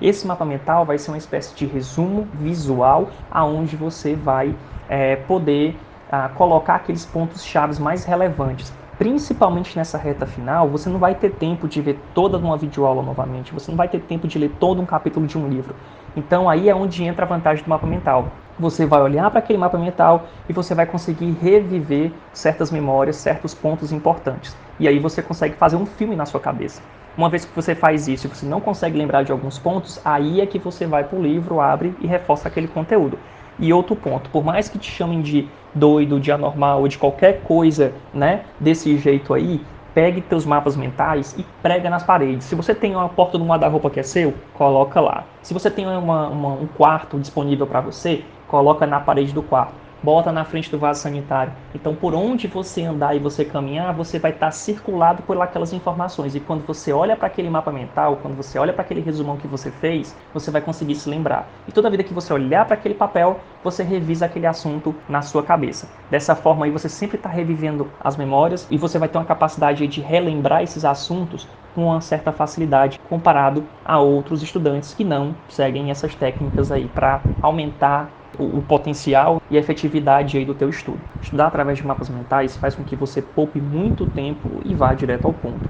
Esse 0.00 0.26
mapa 0.26 0.44
mental 0.44 0.84
vai 0.84 0.98
ser 0.98 1.10
uma 1.10 1.18
espécie 1.18 1.54
de 1.54 1.66
resumo 1.66 2.26
visual 2.34 3.08
aonde 3.30 3.76
você 3.76 4.14
vai 4.14 4.54
é, 4.88 5.16
poder 5.16 5.76
a, 6.10 6.26
ah, 6.26 6.28
colocar 6.28 6.76
aqueles 6.76 7.06
pontos 7.06 7.44
chaves 7.44 7.78
mais 7.78 8.04
relevantes. 8.04 8.72
Principalmente 8.98 9.76
nessa 9.76 9.98
reta 9.98 10.24
final, 10.24 10.68
você 10.68 10.88
não 10.88 10.98
vai 10.98 11.14
ter 11.14 11.30
tempo 11.32 11.66
de 11.66 11.80
ver 11.80 11.98
toda 12.14 12.38
uma 12.38 12.56
videoaula 12.56 13.02
novamente, 13.02 13.52
você 13.52 13.70
não 13.70 13.76
vai 13.76 13.88
ter 13.88 14.00
tempo 14.00 14.28
de 14.28 14.38
ler 14.38 14.50
todo 14.60 14.80
um 14.80 14.86
capítulo 14.86 15.26
de 15.26 15.36
um 15.36 15.48
livro. 15.48 15.74
Então 16.16 16.48
aí 16.48 16.68
é 16.68 16.74
onde 16.74 17.02
entra 17.02 17.24
a 17.24 17.28
vantagem 17.28 17.64
do 17.64 17.70
mapa 17.70 17.86
mental. 17.86 18.28
Você 18.58 18.86
vai 18.86 19.02
olhar 19.02 19.28
para 19.30 19.40
aquele 19.40 19.58
mapa 19.58 19.76
mental 19.76 20.26
e 20.48 20.52
você 20.52 20.76
vai 20.76 20.86
conseguir 20.86 21.32
reviver 21.42 22.12
certas 22.32 22.70
memórias, 22.70 23.16
certos 23.16 23.52
pontos 23.52 23.90
importantes. 23.90 24.56
E 24.78 24.86
aí 24.86 25.00
você 25.00 25.20
consegue 25.20 25.56
fazer 25.56 25.74
um 25.74 25.86
filme 25.86 26.14
na 26.14 26.24
sua 26.24 26.38
cabeça. 26.38 26.80
Uma 27.16 27.28
vez 27.28 27.44
que 27.44 27.54
você 27.54 27.76
faz 27.76 28.08
isso 28.08 28.26
e 28.26 28.30
você 28.30 28.44
não 28.44 28.60
consegue 28.60 28.98
lembrar 28.98 29.22
de 29.22 29.30
alguns 29.30 29.56
pontos, 29.56 30.00
aí 30.04 30.40
é 30.40 30.46
que 30.46 30.58
você 30.58 30.84
vai 30.84 31.04
para 31.04 31.16
o 31.16 31.22
livro, 31.22 31.60
abre 31.60 31.94
e 32.00 32.08
reforça 32.08 32.48
aquele 32.48 32.66
conteúdo. 32.66 33.16
E 33.56 33.72
outro 33.72 33.94
ponto, 33.94 34.28
por 34.30 34.44
mais 34.44 34.68
que 34.68 34.78
te 34.78 34.90
chamem 34.90 35.22
de 35.22 35.48
doido, 35.72 36.18
de 36.18 36.32
anormal 36.32 36.80
ou 36.80 36.88
de 36.88 36.98
qualquer 36.98 37.40
coisa, 37.42 37.92
né, 38.12 38.42
desse 38.58 38.98
jeito 38.98 39.32
aí, 39.32 39.64
pegue 39.94 40.20
teus 40.22 40.44
mapas 40.44 40.76
mentais 40.76 41.36
e 41.38 41.46
prega 41.62 41.88
nas 41.88 42.02
paredes. 42.02 42.46
Se 42.46 42.56
você 42.56 42.74
tem 42.74 42.96
uma 42.96 43.08
porta 43.08 43.38
do 43.38 43.44
guarda-roupa 43.44 43.90
que 43.90 44.00
é 44.00 44.02
seu, 44.02 44.34
coloca 44.54 45.00
lá. 45.00 45.22
Se 45.40 45.54
você 45.54 45.70
tem 45.70 45.86
uma, 45.86 46.28
uma, 46.28 46.48
um 46.54 46.66
quarto 46.66 47.16
disponível 47.20 47.64
para 47.64 47.80
você, 47.80 48.24
coloca 48.48 48.88
na 48.88 48.98
parede 48.98 49.32
do 49.32 49.42
quarto 49.42 49.83
bota 50.04 50.30
na 50.30 50.44
frente 50.44 50.70
do 50.70 50.78
vaso 50.78 51.00
sanitário. 51.00 51.54
Então, 51.74 51.94
por 51.94 52.14
onde 52.14 52.46
você 52.46 52.82
andar 52.82 53.16
e 53.16 53.18
você 53.18 53.42
caminhar, 53.42 53.94
você 53.94 54.18
vai 54.18 54.32
estar 54.32 54.50
circulado 54.50 55.22
por 55.22 55.40
aquelas 55.40 55.72
informações. 55.72 56.34
E 56.34 56.40
quando 56.40 56.66
você 56.66 56.92
olha 56.92 57.16
para 57.16 57.26
aquele 57.26 57.48
mapa 57.48 57.72
mental, 57.72 58.18
quando 58.20 58.36
você 58.36 58.58
olha 58.58 58.74
para 58.74 58.82
aquele 58.82 59.00
resumão 59.00 59.38
que 59.38 59.48
você 59.48 59.70
fez, 59.70 60.14
você 60.34 60.50
vai 60.50 60.60
conseguir 60.60 60.94
se 60.96 61.08
lembrar. 61.08 61.48
E 61.66 61.72
toda 61.72 61.88
vida 61.88 62.04
que 62.04 62.12
você 62.12 62.34
olhar 62.34 62.66
para 62.66 62.74
aquele 62.74 62.94
papel, 62.94 63.40
você 63.62 63.82
revisa 63.82 64.26
aquele 64.26 64.46
assunto 64.46 64.94
na 65.08 65.22
sua 65.22 65.42
cabeça. 65.42 65.88
Dessa 66.10 66.36
forma 66.36 66.66
aí, 66.66 66.70
você 66.70 66.88
sempre 66.88 67.16
está 67.16 67.30
revivendo 67.30 67.90
as 67.98 68.14
memórias 68.14 68.68
e 68.70 68.76
você 68.76 68.98
vai 68.98 69.08
ter 69.08 69.16
uma 69.16 69.24
capacidade 69.24 69.86
de 69.86 70.02
relembrar 70.02 70.62
esses 70.62 70.84
assuntos 70.84 71.48
com 71.74 71.86
uma 71.86 72.02
certa 72.02 72.30
facilidade 72.30 73.00
comparado 73.08 73.64
a 73.82 73.98
outros 73.98 74.42
estudantes 74.42 74.92
que 74.92 75.02
não 75.02 75.34
seguem 75.48 75.90
essas 75.90 76.14
técnicas 76.14 76.70
aí 76.70 76.88
para 76.88 77.22
aumentar 77.40 78.10
o, 78.38 78.58
o, 78.58 78.62
potencial 78.62 79.40
e 79.50 79.56
a 79.56 79.60
efetividade 79.60 80.36
aí 80.36 80.44
do 80.44 80.54
teu 80.54 80.68
estudo. 80.68 81.00
Estudar 81.20 81.46
através 81.46 81.78
de 81.78 81.86
mapas 81.86 82.08
mentais 82.08 82.56
faz 82.56 82.74
com 82.74 82.84
que 82.84 82.96
você 82.96 83.20
poupe 83.20 83.60
muito 83.60 84.08
tempo 84.10 84.48
e 84.64 84.74
vá 84.74 84.94
direto 84.94 85.26
ao 85.26 85.32
ponto. 85.32 85.68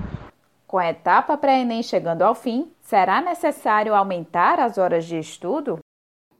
Com 0.66 0.78
a 0.78 0.88
etapa 0.88 1.37
pré-ENEM 1.37 1.83
chegando 1.83 2.23
ao 2.23 2.35
fim, 2.35 2.73
será 2.80 3.21
necessário 3.21 3.94
aumentar 3.94 4.59
as 4.59 4.76
horas 4.76 5.04
de 5.04 5.18
estudo? 5.18 5.78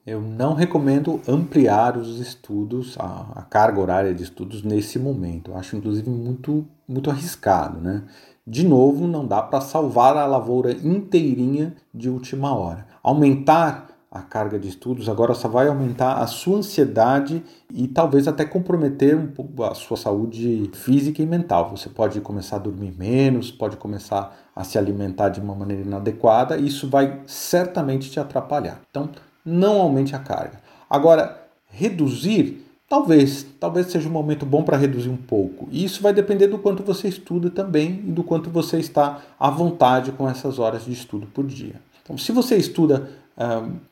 Eu 0.07 0.21
não 0.21 0.53
recomendo 0.53 1.21
ampliar 1.27 1.97
os 1.97 2.19
estudos, 2.19 2.95
a, 2.99 3.27
a 3.37 3.43
carga 3.43 3.81
horária 3.81 4.15
de 4.15 4.23
estudos 4.23 4.63
nesse 4.63 4.99
momento. 4.99 5.51
Eu 5.51 5.57
acho 5.57 5.77
inclusive 5.77 6.11
muito, 6.11 6.67
muito 6.87 7.11
arriscado, 7.11 7.81
né? 7.81 8.03
De 8.47 8.67
novo, 8.67 9.07
não 9.07 9.27
dá 9.27 9.41
para 9.41 9.63
salvar 9.63 10.19
a 10.19 10.27
lavoura 10.27 10.73
inteirinha 10.73 11.75
de 11.95 12.11
última 12.11 12.55
hora. 12.55 12.87
Aumentar 13.03 13.94
a 14.15 14.23
carga 14.23 14.61
de 14.61 14.69
estudos, 14.69 15.09
agora 15.09 15.35
só 15.35 15.49
vai 15.49 15.67
aumentar 15.67 16.19
a 16.19 16.27
sua 16.29 16.59
ansiedade 16.59 17.43
e 17.69 17.89
talvez 17.89 18.29
até 18.29 18.45
comprometer 18.45 19.17
um 19.17 19.27
pouco 19.27 19.65
a 19.65 19.75
sua 19.75 19.97
saúde 19.97 20.71
física 20.73 21.21
e 21.21 21.27
mental. 21.27 21.69
Você 21.71 21.89
pode 21.89 22.21
começar 22.21 22.57
a 22.57 22.61
dormir 22.61 22.95
menos, 22.97 23.51
pode 23.51 23.77
começar 23.77 24.33
a 24.55 24.63
se 24.63 24.79
alimentar 24.79 25.31
de 25.31 25.41
uma 25.41 25.53
maneira 25.53 25.83
inadequada, 25.83 26.57
e 26.57 26.69
isso 26.69 26.89
vai 26.89 27.23
certamente 27.27 28.09
te 28.09 28.21
atrapalhar. 28.21 28.81
Então, 28.89 29.11
não 29.45 29.81
aumente 29.81 30.15
a 30.15 30.21
carga. 30.21 30.61
Agora, 30.89 31.49
reduzir, 31.67 32.65
talvez, 32.89 33.45
talvez 33.59 33.89
seja 33.89 34.09
um 34.09 34.13
momento 34.13 34.47
bom 34.47 34.63
para 34.63 34.77
reduzir 34.77 35.09
um 35.09 35.17
pouco. 35.17 35.67
E 35.73 35.85
isso 35.85 36.01
vai 36.01 36.13
depender 36.13 36.47
do 36.47 36.59
quanto 36.59 36.85
você 36.85 37.09
estuda 37.09 37.51
também 37.51 38.05
e 38.07 38.13
do 38.13 38.23
quanto 38.23 38.49
você 38.49 38.79
está 38.79 39.23
à 39.41 39.51
vontade 39.51 40.13
com 40.13 40.29
essas 40.29 40.61
horas 40.61 40.85
de 40.85 40.93
estudo 40.93 41.27
por 41.27 41.45
dia. 41.45 41.83
Então, 42.05 42.17
se 42.17 42.31
você 42.31 42.55
estuda 42.57 43.09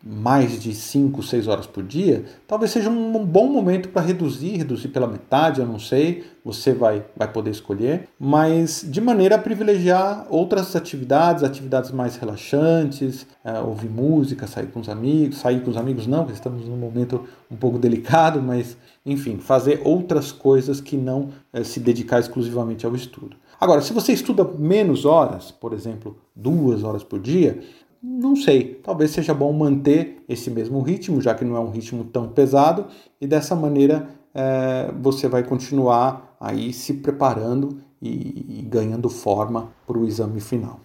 mais 0.05 0.61
de 0.61 0.73
5, 0.73 1.23
6 1.23 1.49
horas 1.49 1.67
por 1.67 1.83
dia, 1.83 2.25
talvez 2.47 2.71
seja 2.71 2.89
um 2.89 3.25
bom 3.25 3.49
momento 3.49 3.89
para 3.89 4.03
reduzir, 4.03 4.57
reduzir 4.57 4.89
pela 4.89 5.07
metade, 5.07 5.61
eu 5.61 5.67
não 5.67 5.81
sei, 5.81 6.25
você 6.45 6.73
vai, 6.73 7.05
vai 7.17 7.31
poder 7.31 7.51
escolher, 7.51 8.09
mas 8.19 8.85
de 8.89 9.01
maneira 9.01 9.37
a 9.37 9.39
privilegiar 9.39 10.27
outras 10.29 10.75
atividades, 10.75 11.43
atividades 11.43 11.91
mais 11.91 12.17
relaxantes, 12.17 13.27
uh, 13.45 13.67
ouvir 13.67 13.89
música, 13.89 14.47
sair 14.47 14.67
com 14.67 14.81
os 14.81 14.89
amigos, 14.89 15.39
sair 15.39 15.61
com 15.61 15.71
os 15.71 15.77
amigos 15.77 16.07
não, 16.07 16.21
porque 16.21 16.35
estamos 16.35 16.67
num 16.67 16.77
momento 16.77 17.25
um 17.51 17.57
pouco 17.57 17.79
delicado, 17.79 18.43
mas 18.43 18.77
enfim, 19.05 19.39
fazer 19.39 19.81
outras 19.85 20.31
coisas 20.31 20.81
que 20.81 20.97
não 20.97 21.31
uh, 21.53 21.65
se 21.65 21.81
dedicar 21.81 22.21
exclusivamente 22.21 22.87
ao 22.87 22.95
estudo. 22.95 23.37
Agora, 23.61 23.81
se 23.81 23.93
você 23.93 24.13
estuda 24.13 24.43
menos 24.59 25.05
horas, 25.05 25.53
por 25.53 25.73
exemplo, 25.73 26.17
duas 26.35 26.83
horas 26.83 27.05
por 27.05 27.21
dia, 27.21 27.61
não 28.03 28.35
sei, 28.35 28.81
talvez 28.83 29.13
seja 29.13 29.33
bom 29.33 29.53
manter 29.53 30.25
esse 30.29 30.51
mesmo 30.51 30.81
ritmo, 30.81 31.21
já 31.21 31.35
que 31.35 31.45
não 31.45 31.57
é 31.57 31.61
um 31.61 31.71
ritmo 31.71 32.05
tão 32.05 32.29
pesado, 32.29 32.87
e 33.21 33.27
dessa 33.27 33.55
maneira 33.55 34.09
é, 34.35 34.91
você 35.01 35.29
vai 35.29 35.45
continuar 35.45 36.37
aí 36.41 36.73
se 36.73 36.95
preparando 36.95 37.79
e, 38.01 38.59
e 38.59 38.63
ganhando 38.63 39.09
forma 39.09 39.73
para 39.87 39.97
o 39.97 40.05
exame 40.05 40.41
final. 40.41 40.81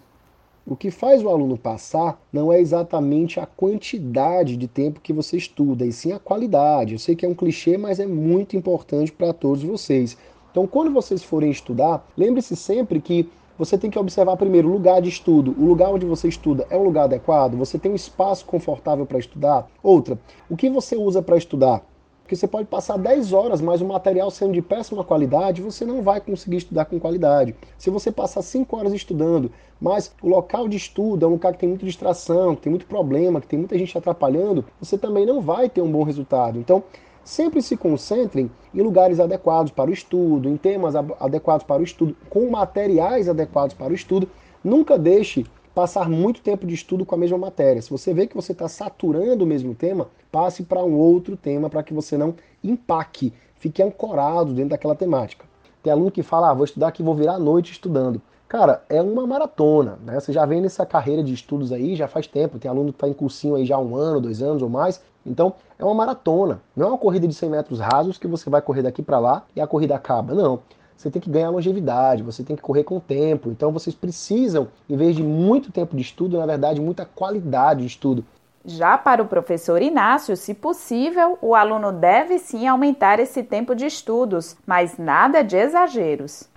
O 0.64 0.76
que 0.76 0.90
faz 0.90 1.22
o 1.22 1.28
aluno 1.28 1.56
passar 1.56 2.20
não 2.32 2.52
é 2.52 2.60
exatamente 2.60 3.40
a 3.40 3.46
quantidade 3.46 4.56
de 4.56 4.68
tempo 4.68 5.00
que 5.00 5.12
você 5.14 5.36
estuda, 5.36 5.84
e 5.84 5.90
sim 5.90 6.12
a 6.12 6.18
qualidade. 6.18 6.92
Eu 6.92 6.98
sei 6.98 7.16
que 7.16 7.24
é 7.24 7.28
um 7.28 7.34
clichê, 7.34 7.78
mas 7.78 7.98
é 7.98 8.06
muito 8.06 8.54
importante 8.54 9.10
para 9.10 9.32
todos 9.32 9.62
vocês. 9.64 10.16
Então, 10.50 10.66
quando 10.66 10.92
vocês 10.92 11.22
forem 11.22 11.50
estudar, 11.50 12.06
lembre-se 12.16 12.54
sempre 12.54 13.00
que 13.00 13.28
você 13.58 13.76
tem 13.76 13.90
que 13.90 13.98
observar 13.98 14.36
primeiro 14.36 14.68
o 14.68 14.72
lugar 14.72 15.02
de 15.02 15.08
estudo. 15.08 15.54
O 15.58 15.66
lugar 15.66 15.90
onde 15.90 16.06
você 16.06 16.28
estuda 16.28 16.66
é 16.70 16.76
um 16.76 16.84
lugar 16.84 17.04
adequado? 17.04 17.56
Você 17.56 17.78
tem 17.78 17.90
um 17.90 17.96
espaço 17.96 18.46
confortável 18.46 19.04
para 19.04 19.18
estudar? 19.18 19.68
Outra, 19.82 20.18
o 20.48 20.56
que 20.56 20.70
você 20.70 20.96
usa 20.96 21.20
para 21.20 21.36
estudar? 21.36 21.82
Porque 22.22 22.36
você 22.36 22.46
pode 22.46 22.68
passar 22.68 22.98
10 22.98 23.32
horas, 23.32 23.60
mas 23.60 23.80
o 23.80 23.86
material 23.86 24.30
sendo 24.30 24.52
de 24.52 24.60
péssima 24.60 25.02
qualidade, 25.02 25.62
você 25.62 25.86
não 25.86 26.02
vai 26.02 26.20
conseguir 26.20 26.58
estudar 26.58 26.84
com 26.84 27.00
qualidade. 27.00 27.54
Se 27.78 27.88
você 27.88 28.12
passar 28.12 28.42
5 28.42 28.76
horas 28.76 28.92
estudando, 28.92 29.50
mas 29.80 30.12
o 30.22 30.28
local 30.28 30.68
de 30.68 30.76
estudo 30.76 31.24
é 31.24 31.28
um 31.28 31.32
lugar 31.32 31.54
que 31.54 31.60
tem 31.60 31.68
muita 31.70 31.86
distração, 31.86 32.54
que 32.54 32.60
tem 32.60 32.70
muito 32.70 32.84
problema, 32.84 33.40
que 33.40 33.46
tem 33.46 33.58
muita 33.58 33.78
gente 33.78 33.96
atrapalhando, 33.96 34.62
você 34.78 34.98
também 34.98 35.24
não 35.24 35.40
vai 35.40 35.70
ter 35.70 35.80
um 35.80 35.90
bom 35.90 36.02
resultado. 36.02 36.58
Então, 36.58 36.84
sempre 37.28 37.60
se 37.60 37.76
concentrem 37.76 38.50
em 38.74 38.80
lugares 38.80 39.20
adequados 39.20 39.70
para 39.70 39.90
o 39.90 39.92
estudo, 39.92 40.48
em 40.48 40.56
temas 40.56 40.96
adequados 40.96 41.62
para 41.62 41.82
o 41.82 41.84
estudo, 41.84 42.16
com 42.30 42.48
materiais 42.48 43.28
adequados 43.28 43.74
para 43.74 43.92
o 43.92 43.94
estudo. 43.94 44.26
Nunca 44.64 44.98
deixe 44.98 45.44
passar 45.74 46.08
muito 46.08 46.40
tempo 46.40 46.66
de 46.66 46.72
estudo 46.72 47.04
com 47.04 47.14
a 47.14 47.18
mesma 47.18 47.36
matéria. 47.36 47.82
Se 47.82 47.90
você 47.90 48.14
vê 48.14 48.26
que 48.26 48.34
você 48.34 48.52
está 48.52 48.66
saturando 48.66 49.44
o 49.44 49.46
mesmo 49.46 49.74
tema, 49.74 50.08
passe 50.32 50.62
para 50.62 50.82
um 50.82 50.94
outro 50.94 51.36
tema 51.36 51.68
para 51.68 51.82
que 51.82 51.92
você 51.92 52.16
não 52.16 52.34
empaque, 52.64 53.34
fique 53.56 53.82
ancorado 53.82 54.54
dentro 54.54 54.70
daquela 54.70 54.94
temática. 54.94 55.44
Tem 55.82 55.92
aluno 55.92 56.10
que 56.10 56.22
fala, 56.22 56.50
ah, 56.50 56.54
vou 56.54 56.64
estudar 56.64 56.88
aqui, 56.88 57.02
vou 57.02 57.14
virar 57.14 57.34
a 57.34 57.38
noite 57.38 57.72
estudando. 57.72 58.22
Cara, 58.48 58.82
é 58.88 59.02
uma 59.02 59.26
maratona, 59.26 59.98
né? 60.02 60.18
Você 60.18 60.32
já 60.32 60.46
vem 60.46 60.62
nessa 60.62 60.86
carreira 60.86 61.22
de 61.22 61.34
estudos 61.34 61.70
aí 61.70 61.94
já 61.94 62.08
faz 62.08 62.26
tempo. 62.26 62.58
Tem 62.58 62.70
aluno 62.70 62.90
que 62.90 62.96
está 62.96 63.06
em 63.06 63.12
cursinho 63.12 63.54
aí 63.54 63.66
já 63.66 63.76
há 63.76 63.78
um 63.78 63.94
ano, 63.94 64.22
dois 64.22 64.40
anos 64.40 64.62
ou 64.62 64.70
mais. 64.70 65.02
Então, 65.28 65.54
é 65.78 65.84
uma 65.84 65.94
maratona. 65.94 66.60
Não 66.76 66.86
é 66.86 66.88
uma 66.90 66.98
corrida 66.98 67.26
de 67.28 67.34
100 67.34 67.50
metros 67.50 67.80
rasos 67.80 68.18
que 68.18 68.26
você 68.26 68.48
vai 68.48 68.62
correr 68.62 68.82
daqui 68.82 69.02
para 69.02 69.18
lá 69.18 69.44
e 69.54 69.60
a 69.60 69.66
corrida 69.66 69.94
acaba. 69.94 70.34
Não. 70.34 70.60
Você 70.96 71.10
tem 71.10 71.22
que 71.22 71.30
ganhar 71.30 71.50
longevidade, 71.50 72.24
você 72.24 72.42
tem 72.42 72.56
que 72.56 72.62
correr 72.62 72.82
com 72.82 72.98
tempo. 72.98 73.50
Então, 73.50 73.70
vocês 73.70 73.94
precisam, 73.94 74.66
em 74.90 74.96
vez 74.96 75.14
de 75.14 75.22
muito 75.22 75.70
tempo 75.70 75.94
de 75.94 76.02
estudo, 76.02 76.38
na 76.38 76.46
verdade, 76.46 76.80
muita 76.80 77.04
qualidade 77.04 77.82
de 77.82 77.86
estudo. 77.86 78.24
Já 78.64 78.98
para 78.98 79.22
o 79.22 79.26
professor 79.26 79.80
Inácio, 79.80 80.36
se 80.36 80.52
possível, 80.52 81.38
o 81.40 81.54
aluno 81.54 81.92
deve 81.92 82.38
sim 82.38 82.66
aumentar 82.66 83.20
esse 83.20 83.42
tempo 83.42 83.74
de 83.74 83.86
estudos, 83.86 84.56
mas 84.66 84.98
nada 84.98 85.42
de 85.42 85.56
exageros. 85.56 86.48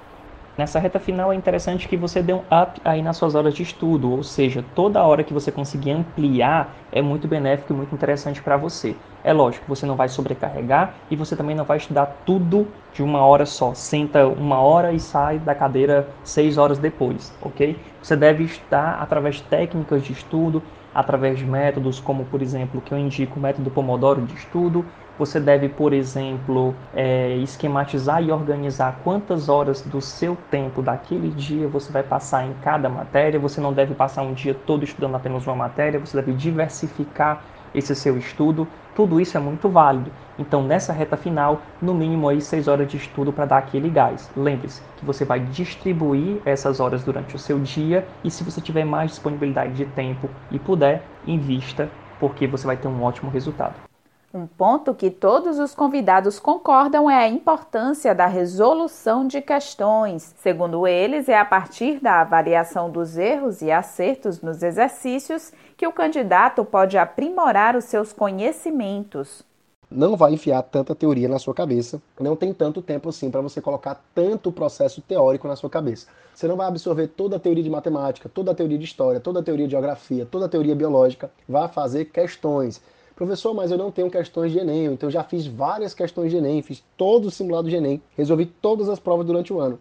Nessa 0.58 0.79
reta 0.79 1.00
final 1.00 1.31
é 1.31 1.36
interessante 1.36 1.88
que 1.88 1.98
você 1.98 2.22
dê 2.22 2.34
um 2.34 2.39
up 2.41 2.79
aí 2.84 3.01
nas 3.01 3.17
suas 3.17 3.36
horas 3.36 3.53
de 3.53 3.63
estudo, 3.63 4.12
ou 4.12 4.22
seja, 4.22 4.62
toda 4.62 5.03
hora 5.03 5.24
que 5.24 5.34
você 5.34 5.51
conseguir 5.51 5.91
ampliar 5.91 6.86
é 6.91 7.01
muito 7.01 7.27
benéfico 7.27 7.72
e 7.74 7.75
muito 7.75 7.96
interessante 7.96 8.43
para 8.43 8.58
você. 8.58 9.01
É 9.24 9.31
lógico, 9.34 9.65
você 9.67 9.86
não 9.86 9.96
vai 9.96 10.10
sobrecarregar 10.10 10.96
e 11.10 11.15
você 11.15 11.36
também 11.36 11.55
não 11.55 11.63
vai 11.65 11.77
estudar 11.77 12.05
tudo 12.25 12.75
de 12.91 13.01
uma 13.01 13.25
hora 13.25 13.46
só. 13.46 13.74
Senta 13.74 14.27
uma 14.27 14.60
hora 14.62 14.91
e 14.93 15.00
sai 15.00 15.39
da 15.39 15.55
cadeira 15.55 16.15
seis 16.24 16.58
horas 16.58 16.77
depois, 16.77 17.36
ok? 17.41 17.81
Você 18.01 18.15
deve 18.15 18.43
estudar 18.43 18.96
através 19.01 19.36
de 19.38 19.43
técnicas 19.43 20.03
de 20.03 20.12
estudo, 20.12 20.63
através 20.93 21.39
de 21.39 21.46
métodos 21.46 22.00
como, 22.00 22.25
por 22.25 22.41
exemplo, 22.41 22.81
que 22.81 22.93
eu 22.93 22.98
indico 22.98 23.39
o 23.39 23.41
método 23.41 23.72
Pomodoro 23.72 24.25
de 24.25 24.36
estudo, 24.36 24.86
você 25.18 25.39
deve, 25.39 25.70
por 25.70 25.94
exemplo, 25.94 26.74
é, 26.94 27.36
esquematizar 27.38 28.24
e 28.24 28.32
organizar 28.32 29.00
quantas 29.03 29.50
horas 29.50 29.82
do 29.82 30.01
seu 30.01 30.38
tempo 30.50 30.82
daquele 30.82 31.30
dia 31.30 31.68
você 31.68 31.91
vai 31.91 32.03
passar 32.03 32.46
em 32.46 32.53
cada 32.62 32.89
matéria. 32.89 33.39
Você 33.39 33.62
não 33.62 33.74
deve 33.74 33.94
passar 33.94 34.24
um 34.24 34.34
dia 34.34 34.56
todo 34.65 34.84
estudando 34.84 35.15
apenas 35.15 35.46
uma 35.46 35.56
matéria, 35.56 36.00
você 36.00 36.18
deve 36.18 36.34
diversificar 36.34 37.44
esse 37.74 37.96
seu 37.96 38.18
estudo. 38.18 38.68
Tudo 38.96 39.22
isso 39.22 39.38
é 39.38 39.39
muito 39.39 39.70
válido. 39.70 40.12
Então, 40.38 40.63
nessa 40.63 40.91
reta 40.91 41.15
final, 41.15 41.62
no 41.82 41.94
mínimo 41.94 42.27
aí 42.27 42.41
6 42.41 42.68
horas 42.68 42.88
de 42.88 42.98
estudo 42.98 43.32
para 43.32 43.46
dar 43.46 43.58
aquele 43.58 43.89
gás. 43.89 44.30
Lembre-se 44.36 44.82
que 44.98 45.06
você 45.06 45.24
vai 45.24 45.39
distribuir 45.39 46.41
essas 46.46 46.80
horas 46.80 47.03
durante 47.03 47.36
o 47.36 47.39
seu 47.39 47.60
dia 47.60 48.06
e 48.24 48.30
se 48.30 48.44
você 48.44 48.60
tiver 48.60 48.86
mais 48.86 49.12
disponibilidade 49.12 49.74
de 49.74 49.86
tempo 49.86 50.30
e 50.50 50.60
puder, 50.60 51.03
invista, 51.25 51.89
porque 52.20 52.48
você 52.48 52.68
vai 52.68 52.75
ter 52.75 52.88
um 52.88 53.01
ótimo 53.03 53.32
resultado. 53.32 53.90
Um 54.33 54.47
ponto 54.47 54.93
que 54.93 55.11
todos 55.11 55.59
os 55.59 55.75
convidados 55.75 56.39
concordam 56.39 57.09
é 57.09 57.17
a 57.17 57.27
importância 57.27 58.15
da 58.15 58.27
resolução 58.27 59.27
de 59.27 59.41
questões. 59.41 60.33
Segundo 60.38 60.88
eles, 60.88 61.27
é 61.27 61.38
a 61.38 61.43
partir 61.43 62.00
da 62.00 62.21
avaliação 62.21 62.89
dos 62.89 63.17
erros 63.17 63.61
e 63.61 63.69
acertos 63.69 64.41
nos 64.41 64.63
exercícios 64.63 65.51
que 65.75 65.85
o 65.85 65.91
candidato 65.91 66.63
pode 66.63 66.97
aprimorar 66.97 67.75
os 67.75 67.83
seus 67.83 68.13
conhecimentos. 68.13 69.43
não 69.89 70.15
vai 70.15 70.33
enfiar 70.33 70.61
tanta 70.63 70.95
teoria 70.95 71.27
na 71.27 71.38
sua 71.38 71.53
cabeça, 71.53 72.01
não 72.17 72.33
tem 72.33 72.53
tanto 72.53 72.81
tempo 72.81 73.09
assim 73.09 73.29
para 73.29 73.41
você 73.41 73.59
colocar 73.59 74.01
tanto 74.15 74.50
processo 74.50 75.01
teórico 75.01 75.50
na 75.50 75.57
sua 75.57 75.69
cabeça. 75.69 76.07
Você 76.33 76.47
não 76.47 76.55
vai 76.55 76.67
absorver 76.67 77.07
toda 77.07 77.35
a 77.35 77.39
teoria 77.39 77.61
de 77.61 77.69
matemática, 77.69 78.29
toda 78.29 78.51
a 78.51 78.55
teoria 78.55 78.77
de 78.77 78.85
história, 78.85 79.19
toda 79.19 79.41
a 79.41 79.43
teoria 79.43 79.65
de 79.67 79.71
geografia, 79.71 80.25
toda 80.25 80.45
a 80.45 80.50
teoria 80.50 80.73
biológica, 80.73 81.29
vai 81.50 81.67
fazer 81.67 82.05
questões. 82.05 82.81
Professor, 83.22 83.54
mas 83.54 83.70
eu 83.70 83.78
não 83.78 83.92
tenho 83.92 84.10
questões 84.10 84.51
de 84.51 84.58
Enem, 84.58 84.86
então 84.86 85.08
já 85.12 85.24
fiz 85.24 85.46
várias 85.46 85.94
questões 85.94 86.32
de 86.32 86.38
Enem, 86.38 86.60
fiz 86.63 86.84
todo 86.98 87.25
o 87.25 87.30
simulado 87.30 87.70
de 87.70 87.75
Enem, 87.75 88.01
resolvi 88.18 88.48
todas 88.48 88.90
as 88.90 88.98
provas 88.98 89.28
durante 89.28 89.54
o 89.54 89.60
ano. 89.60 89.78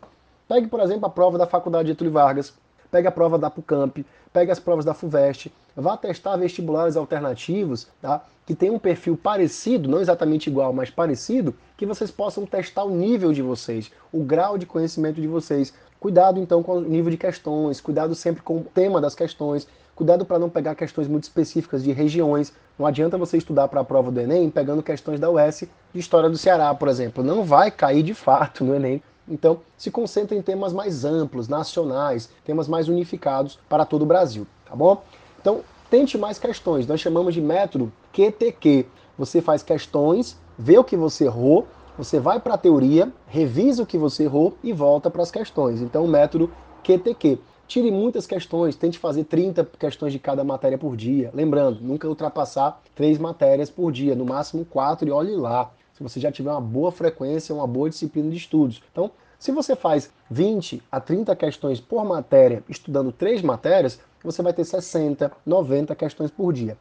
Pegue, 0.47 0.69
por 0.69 0.79
exemplo, 0.79 1.07
a 1.07 1.09
prova 1.09 1.39
da 1.39 1.47
Faculdade 1.47 1.85
de 1.85 1.93
Getúlio 1.93 2.13
Vargas, 2.13 2.53
pegue 2.91 3.09
a 3.09 3.11
prova 3.11 3.39
da 3.39 3.49
PUCAMP, 3.49 4.05
pegue 4.31 4.53
as 4.53 4.61
provas 4.61 4.85
da 4.85 4.93
FUVEST, 4.93 5.51
vá 5.75 5.97
testar 5.97 6.37
vestibulares 6.37 6.99
alternativos, 6.99 7.89
tá? 8.03 8.23
que 8.45 8.55
tem 8.55 8.69
um 8.69 8.79
perfil 8.79 9.17
parecido, 9.17 9.89
não 9.89 10.03
exatamente 10.03 10.51
igual, 10.51 10.75
mas 10.75 10.91
parecido, 10.91 11.55
que 11.79 11.87
vocês 11.87 12.11
possam 12.11 12.45
testar 12.45 12.85
o 12.85 12.91
nível 12.91 13.33
de 13.33 13.41
vocês, 13.41 13.91
o 14.13 14.23
grau 14.23 14.59
de 14.59 14.67
conhecimento 14.67 15.19
de 15.19 15.27
vocês. 15.27 15.73
Cuidado 15.99 16.39
então 16.39 16.63
com 16.63 16.77
o 16.77 16.81
nível 16.83 17.11
de 17.11 17.17
questões, 17.17 17.81
cuidado 17.81 18.15
sempre 18.15 18.43
com 18.43 18.59
o 18.59 18.65
tema 18.65 19.01
das 19.01 19.15
questões, 19.15 19.67
cuidado 20.01 20.25
para 20.25 20.39
não 20.39 20.49
pegar 20.49 20.75
questões 20.75 21.07
muito 21.07 21.25
específicas 21.25 21.85
de 21.85 21.93
regiões. 21.93 22.53
Não 22.79 22.87
adianta 22.87 23.19
você 23.19 23.37
estudar 23.37 23.69
para 23.69 23.81
a 23.81 23.85
prova 23.85 24.11
do 24.11 24.19
Enem 24.19 24.49
pegando 24.49 24.83
questões 24.83 25.21
da 25.21 25.31
US 25.31 25.65
de 25.93 26.01
história 26.01 26.31
do 26.31 26.39
Ceará, 26.39 26.75
por 26.75 26.89
exemplo. 26.89 27.23
Não 27.23 27.45
vai 27.45 27.71
cair 27.71 28.03
de 28.03 28.15
fato 28.15 28.65
no 28.65 28.75
Enem 28.75 29.03
então, 29.31 29.61
se 29.77 29.93
concentra 29.93 30.37
em 30.37 30.43
temas 30.43 30.73
mais 30.73 31.05
amplos, 31.05 31.47
nacionais, 31.47 32.29
temas 32.45 32.67
mais 32.67 32.89
unificados 32.89 33.59
para 33.69 33.85
todo 33.85 34.03
o 34.03 34.07
Brasil, 34.07 34.45
tá 34.67 34.75
bom? 34.75 35.05
Então, 35.41 35.61
tente 35.89 36.19
mais 36.19 36.37
questões. 36.37 36.87
Nós 36.87 37.01
chamamos 37.01 37.33
de 37.33 37.41
método 37.41 37.93
QTQ. 38.13 38.87
Você 39.17 39.41
faz 39.41 39.63
questões, 39.63 40.37
vê 40.59 40.77
o 40.79 40.85
que 40.85 40.97
você 40.97 41.27
errou, 41.27 41.69
você 41.97 42.19
vai 42.19 42.41
para 42.41 42.55
a 42.55 42.59
teoria, 42.59 43.13
revisa 43.29 43.85
o 43.85 43.87
que 43.87 43.97
você 43.97 44.25
errou 44.25 44.57
e 44.65 44.73
volta 44.73 45.09
para 45.09 45.23
as 45.23 45.31
questões. 45.31 45.81
Então, 45.81 46.05
o 46.05 46.09
método 46.09 46.51
QTQ. 46.83 47.39
Tire 47.71 47.89
muitas 47.93 48.27
questões, 48.27 48.75
tente 48.75 48.99
fazer 48.99 49.23
30 49.23 49.65
questões 49.79 50.13
de 50.13 50.19
cada 50.19 50.43
matéria 50.43 50.77
por 50.77 50.97
dia. 50.97 51.31
Lembrando, 51.33 51.81
nunca 51.81 52.09
ultrapassar 52.09 52.83
três 52.97 53.17
matérias 53.17 53.71
por 53.71 53.93
dia, 53.93 54.17
no 54.17 54.25
máximo 54.25 54.65
quatro, 54.65 55.07
e 55.07 55.13
olhe 55.13 55.37
lá 55.37 55.71
se 55.93 56.03
você 56.03 56.19
já 56.19 56.33
tiver 56.33 56.51
uma 56.51 56.61
boa 56.61 56.91
frequência, 56.91 57.55
uma 57.55 57.69
boa 57.69 57.89
disciplina 57.89 58.29
de 58.29 58.39
estudos. 58.39 58.83
Então, 58.91 59.13
se 59.39 59.53
você 59.53 59.77
faz 59.77 60.11
20 60.29 60.83
a 60.91 60.99
30 60.99 61.37
questões 61.37 61.81
por 61.81 62.05
matéria, 62.05 62.65
estudando 62.69 63.13
três 63.13 63.41
matérias, 63.41 64.01
você 64.21 64.43
vai 64.43 64.53
ter 64.53 64.65
60, 64.65 65.31
90 65.47 65.95
questões 65.95 66.33
por 66.33 66.53
dia. 66.53 66.77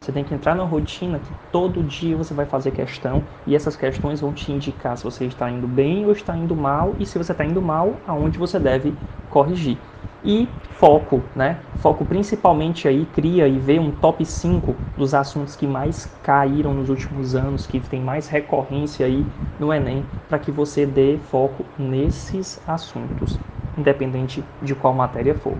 Você 0.00 0.12
tem 0.12 0.24
que 0.24 0.32
entrar 0.32 0.54
na 0.54 0.64
rotina 0.64 1.18
que 1.18 1.34
todo 1.52 1.82
dia 1.82 2.16
você 2.16 2.32
vai 2.32 2.46
fazer 2.46 2.70
questão 2.70 3.24
e 3.46 3.54
essas 3.54 3.76
questões 3.76 4.20
vão 4.20 4.32
te 4.32 4.50
indicar 4.50 4.96
se 4.96 5.04
você 5.04 5.26
está 5.26 5.50
indo 5.50 5.66
bem 5.66 6.06
ou 6.06 6.12
está 6.12 6.36
indo 6.36 6.56
mal 6.56 6.94
e 6.98 7.04
se 7.04 7.18
você 7.18 7.32
está 7.32 7.44
indo 7.44 7.60
mal, 7.60 8.00
aonde 8.06 8.38
você 8.38 8.58
deve 8.58 8.94
corrigir. 9.28 9.76
E 10.24 10.48
foco, 10.78 11.20
né? 11.34 11.58
Foco 11.76 12.04
principalmente 12.04 12.88
aí, 12.88 13.04
cria 13.06 13.46
e 13.48 13.58
vê 13.58 13.78
um 13.78 13.90
top 13.90 14.24
5 14.24 14.74
dos 14.96 15.14
assuntos 15.14 15.56
que 15.56 15.66
mais 15.66 16.06
caíram 16.22 16.72
nos 16.72 16.88
últimos 16.88 17.34
anos, 17.34 17.66
que 17.66 17.78
tem 17.78 18.00
mais 18.00 18.28
recorrência 18.28 19.04
aí 19.04 19.26
no 19.58 19.72
Enem, 19.72 20.04
para 20.28 20.38
que 20.38 20.50
você 20.50 20.86
dê 20.86 21.18
foco 21.18 21.64
nesses 21.76 22.60
assuntos, 22.66 23.38
independente 23.76 24.42
de 24.62 24.74
qual 24.74 24.94
matéria 24.94 25.34
for. 25.34 25.58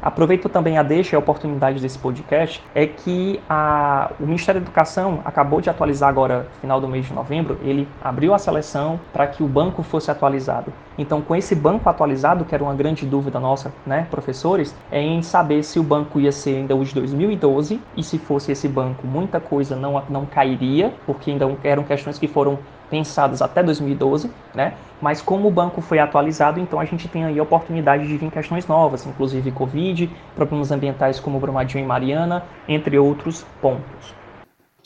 Aproveito 0.00 0.48
também 0.48 0.78
a 0.78 0.82
deixa 0.82 1.14
e 1.14 1.16
a 1.16 1.18
oportunidade 1.18 1.80
desse 1.80 1.98
podcast, 1.98 2.62
é 2.74 2.86
que 2.86 3.40
a, 3.48 4.12
o 4.20 4.26
Ministério 4.26 4.60
da 4.60 4.66
Educação 4.66 5.20
acabou 5.24 5.60
de 5.60 5.68
atualizar 5.68 6.08
agora, 6.08 6.46
final 6.60 6.80
do 6.80 6.86
mês 6.86 7.06
de 7.06 7.12
novembro, 7.12 7.58
ele 7.62 7.88
abriu 8.00 8.32
a 8.32 8.38
seleção 8.38 9.00
para 9.12 9.26
que 9.26 9.42
o 9.42 9.48
banco 9.48 9.82
fosse 9.82 10.10
atualizado. 10.10 10.72
Então, 10.96 11.20
com 11.20 11.34
esse 11.34 11.54
banco 11.54 11.88
atualizado, 11.88 12.44
que 12.44 12.54
era 12.54 12.62
uma 12.62 12.74
grande 12.74 13.04
dúvida 13.04 13.40
nossa, 13.40 13.72
né, 13.84 14.06
professores, 14.10 14.74
é 14.90 15.00
em 15.00 15.22
saber 15.22 15.62
se 15.62 15.78
o 15.78 15.82
banco 15.82 16.20
ia 16.20 16.32
ser 16.32 16.56
ainda 16.56 16.76
o 16.76 16.84
de 16.84 16.94
2012 16.94 17.80
e 17.96 18.02
se 18.02 18.18
fosse 18.18 18.52
esse 18.52 18.68
banco, 18.68 19.06
muita 19.06 19.40
coisa 19.40 19.74
não, 19.74 20.02
não 20.08 20.26
cairia, 20.26 20.92
porque 21.06 21.30
ainda 21.30 21.56
eram 21.64 21.82
questões 21.82 22.18
que 22.18 22.28
foram 22.28 22.58
pensadas 22.90 23.42
até 23.42 23.62
2012, 23.62 24.30
né? 24.54 24.74
Mas 25.00 25.22
como 25.22 25.48
o 25.48 25.50
banco 25.50 25.80
foi 25.80 25.98
atualizado, 25.98 26.58
então 26.58 26.80
a 26.80 26.84
gente 26.84 27.08
tem 27.08 27.24
aí 27.24 27.38
a 27.38 27.42
oportunidade 27.42 28.06
de 28.06 28.16
vir 28.16 28.30
questões 28.30 28.66
novas, 28.66 29.06
inclusive 29.06 29.52
Covid, 29.52 30.16
problemas 30.34 30.70
ambientais 30.70 31.20
como 31.20 31.38
Brumadinho 31.38 31.84
e 31.84 31.86
Mariana, 31.86 32.48
entre 32.66 32.98
outros 32.98 33.44
pontos. 33.60 34.18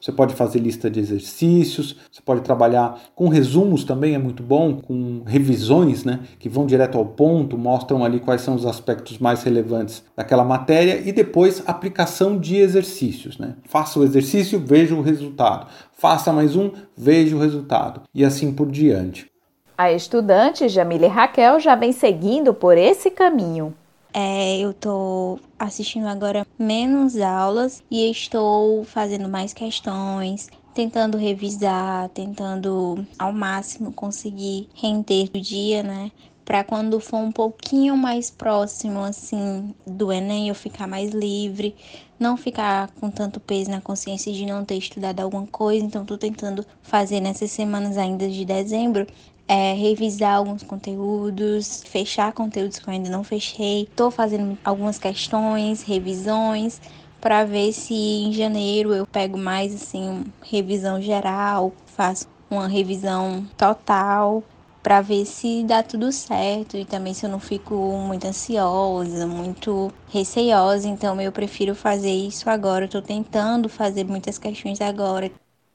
Você 0.03 0.11
pode 0.11 0.35
fazer 0.35 0.59
lista 0.59 0.91
de 0.91 0.99
exercícios, 0.99 1.95
você 2.11 2.21
pode 2.21 2.41
trabalhar 2.41 2.99
com 3.15 3.29
resumos 3.29 3.85
também, 3.85 4.17
é 4.17 4.19
muito 4.19 4.43
bom, 4.43 4.81
com 4.81 5.23
revisões, 5.25 6.05
né, 6.05 6.19
que 6.41 6.49
vão 6.49 6.67
direto 6.67 6.99
ao 6.99 7.07
ponto, 7.07 7.57
mostram 7.57 8.05
ali 8.05 8.19
quais 8.19 8.41
são 8.41 8.57
os 8.57 8.67
aspectos 8.67 9.21
mais 9.21 9.45
relevantes 9.45 10.03
daquela 10.17 10.43
matéria 10.43 11.01
e 11.09 11.12
depois 11.12 11.62
aplicação 11.69 12.37
de 12.37 12.57
exercícios, 12.57 13.38
né? 13.38 13.55
Faça 13.65 14.01
o 14.01 14.03
exercício, 14.03 14.59
veja 14.59 14.93
o 14.93 15.03
resultado. 15.03 15.69
Faça 15.93 16.33
mais 16.33 16.57
um, 16.57 16.73
veja 16.97 17.37
o 17.37 17.38
resultado 17.38 18.03
e 18.12 18.25
assim 18.25 18.53
por 18.53 18.69
diante. 18.69 19.31
A 19.79 19.93
estudante 19.93 20.69
Jamile 20.69 21.07
Raquel 21.07 21.61
já 21.61 21.77
vem 21.77 21.93
seguindo 21.93 22.53
por 22.53 22.77
esse 22.77 23.09
caminho. 23.09 23.73
É, 24.14 24.59
eu 24.59 24.75
tô 24.75 25.38
assistindo 25.59 26.07
agora 26.07 26.46
menos 26.59 27.18
aulas 27.18 27.83
e 27.90 28.11
estou 28.11 28.85
fazendo 28.85 29.27
mais 29.27 29.55
questões, 29.55 30.51
tentando 30.75 31.16
revisar, 31.16 32.11
tentando 32.11 33.07
ao 33.18 33.33
máximo 33.33 33.90
conseguir 33.90 34.68
render 34.75 35.31
o 35.35 35.40
dia, 35.40 35.83
né? 35.83 36.11
Para 36.44 36.62
quando 36.62 37.01
for 37.01 37.18
um 37.18 37.33
pouquinho 37.33 37.96
mais 37.96 38.31
próximo 38.31 39.01
assim 39.01 39.75
do 39.87 40.12
Enem 40.12 40.48
eu 40.48 40.55
ficar 40.55 40.87
mais 40.87 41.12
livre, 41.12 41.75
não 42.18 42.37
ficar 42.37 42.90
com 43.01 43.11
tanto 43.11 43.40
peso 43.40 43.70
na 43.70 43.81
consciência 43.81 44.33
de 44.33 44.44
não 44.44 44.64
ter 44.64 44.77
estudado 44.77 45.20
alguma 45.20 45.46
coisa, 45.46 45.87
então 45.87 46.05
tô 46.05 46.18
tentando 46.18 46.66
fazer 46.83 47.20
nessas 47.20 47.51
semanas 47.51 47.96
ainda 47.96 48.29
de 48.29 48.44
dezembro 48.44 49.07
é, 49.48 49.74
revisar 49.74 50.37
alguns 50.37 50.62
conteúdos, 50.62 51.83
fechar 51.87 52.33
conteúdos 52.33 52.78
que 52.78 52.88
eu 52.88 52.92
ainda 52.92 53.11
não 53.11 53.24
fechei. 53.24 53.83
Estou 53.85 54.11
fazendo 54.11 54.59
algumas 54.64 54.98
questões, 54.98 55.83
revisões, 55.83 56.81
para 57.20 57.44
ver 57.44 57.72
se 57.72 57.94
em 57.94 58.33
janeiro 58.33 58.92
eu 58.94 59.07
pego 59.07 59.38
mais 59.38 59.74
assim 59.74 60.24
revisão 60.42 61.00
geral, 61.00 61.72
faço 61.87 62.26
uma 62.50 62.68
revisão 62.68 63.46
total 63.57 64.42
para 64.83 65.00
ver 65.00 65.24
se 65.24 65.62
dá 65.64 65.83
tudo 65.83 66.11
certo 66.11 66.76
e 66.76 66.85
também 66.85 67.14
se 67.14 67.24
eu 67.24 67.31
não 67.31 67.38
fico 67.38 67.74
muito 67.98 68.26
ansiosa, 68.26 69.26
muito 69.26 69.92
receiosa. 70.09 70.88
Então 70.88 71.20
eu 71.20 71.31
prefiro 71.31 71.74
fazer 71.74 72.11
isso 72.11 72.50
agora. 72.50 72.87
Estou 72.87 73.00
tentando 73.00 73.68
fazer 73.68 74.05
muitas 74.05 74.38
questões 74.38 74.81
agora. 74.81 75.31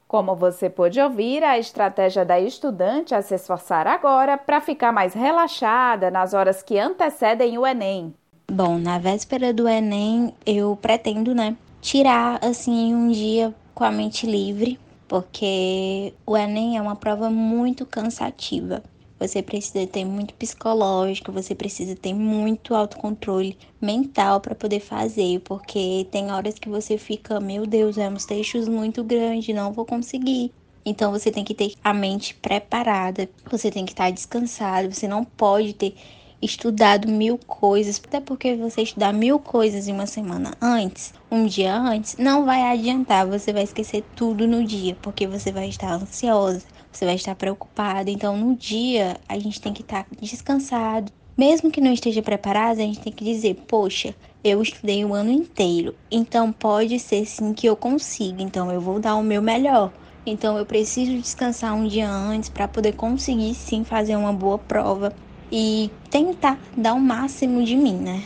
Como 0.08 0.34
você 0.34 0.70
pôde 0.70 0.98
ouvir, 0.98 1.44
a 1.44 1.58
estratégia 1.58 2.24
da 2.24 2.40
estudante 2.40 3.12
é 3.12 3.20
se 3.20 3.34
esforçar 3.34 3.86
agora 3.86 4.38
para 4.38 4.58
ficar 4.58 4.90
mais 4.90 5.12
relaxada 5.12 6.10
nas 6.10 6.32
horas 6.32 6.62
que 6.62 6.78
antecedem 6.78 7.58
o 7.58 7.66
Enem. 7.66 8.14
Bom, 8.50 8.78
na 8.78 8.98
véspera 8.98 9.52
do 9.52 9.68
Enem, 9.68 10.34
eu 10.46 10.78
pretendo, 10.80 11.34
né, 11.34 11.54
tirar 11.82 12.42
assim 12.42 12.94
um 12.94 13.10
dia 13.10 13.54
com 13.74 13.84
a 13.84 13.90
mente 13.90 14.26
livre, 14.26 14.80
porque 15.06 16.14
o 16.24 16.34
Enem 16.34 16.78
é 16.78 16.80
uma 16.80 16.96
prova 16.96 17.28
muito 17.28 17.84
cansativa. 17.84 18.82
Você 19.18 19.42
precisa 19.42 19.84
ter 19.86 20.04
muito 20.04 20.32
psicológico, 20.34 21.32
você 21.32 21.54
precisa 21.54 21.96
ter 21.96 22.14
muito 22.14 22.74
autocontrole 22.74 23.58
mental 23.80 24.40
para 24.40 24.54
poder 24.54 24.80
fazer, 24.80 25.40
porque 25.40 26.06
tem 26.10 26.30
horas 26.30 26.54
que 26.54 26.68
você 26.68 26.96
fica, 26.96 27.40
meu 27.40 27.66
Deus, 27.66 27.98
é 27.98 28.08
uns 28.08 28.24
textos 28.24 28.68
muito 28.68 29.02
grandes, 29.02 29.54
não 29.54 29.72
vou 29.72 29.84
conseguir. 29.84 30.52
Então 30.86 31.10
você 31.10 31.30
tem 31.32 31.44
que 31.44 31.54
ter 31.54 31.74
a 31.82 31.92
mente 31.92 32.34
preparada, 32.34 33.28
você 33.50 33.70
tem 33.70 33.84
que 33.84 33.92
estar 33.92 34.10
descansado, 34.10 34.94
você 34.94 35.08
não 35.08 35.24
pode 35.24 35.74
ter 35.74 35.94
estudado 36.40 37.08
mil 37.08 37.38
coisas, 37.38 38.00
até 38.02 38.20
porque 38.20 38.54
você 38.54 38.82
estudar 38.82 39.12
mil 39.12 39.40
coisas 39.40 39.88
em 39.88 39.92
uma 39.92 40.06
semana 40.06 40.54
antes, 40.62 41.12
um 41.30 41.44
dia 41.44 41.76
antes, 41.76 42.16
não 42.16 42.44
vai 42.44 42.62
adiantar, 42.62 43.26
você 43.26 43.52
vai 43.52 43.64
esquecer 43.64 44.04
tudo 44.14 44.46
no 44.46 44.64
dia, 44.64 44.96
porque 45.02 45.26
você 45.26 45.50
vai 45.50 45.68
estar 45.68 45.92
ansiosa, 45.92 46.64
você 46.98 47.04
vai 47.04 47.14
estar 47.14 47.34
preocupado. 47.36 48.10
Então, 48.10 48.36
no 48.36 48.56
dia, 48.56 49.16
a 49.28 49.38
gente 49.38 49.60
tem 49.60 49.72
que 49.72 49.82
estar 49.82 50.04
descansado. 50.20 51.12
Mesmo 51.36 51.70
que 51.70 51.80
não 51.80 51.92
esteja 51.92 52.20
preparado, 52.20 52.78
a 52.78 52.82
gente 52.82 52.98
tem 52.98 53.12
que 53.12 53.24
dizer: 53.24 53.54
Poxa, 53.68 54.14
eu 54.42 54.60
estudei 54.60 55.04
o 55.04 55.14
ano 55.14 55.30
inteiro, 55.30 55.94
então 56.10 56.50
pode 56.50 56.98
ser 56.98 57.24
sim 57.26 57.54
que 57.54 57.68
eu 57.68 57.76
consiga, 57.76 58.42
então 58.42 58.72
eu 58.72 58.80
vou 58.80 58.98
dar 58.98 59.14
o 59.14 59.22
meu 59.22 59.40
melhor. 59.40 59.92
Então 60.26 60.58
eu 60.58 60.66
preciso 60.66 61.16
descansar 61.16 61.74
um 61.74 61.86
dia 61.86 62.10
antes 62.10 62.48
para 62.48 62.66
poder 62.66 62.96
conseguir 62.96 63.54
sim 63.54 63.84
fazer 63.84 64.16
uma 64.16 64.32
boa 64.32 64.58
prova 64.58 65.12
e 65.50 65.90
tentar 66.10 66.58
dar 66.76 66.94
o 66.94 67.00
máximo 67.00 67.62
de 67.62 67.76
mim, 67.76 67.96
né? 67.96 68.22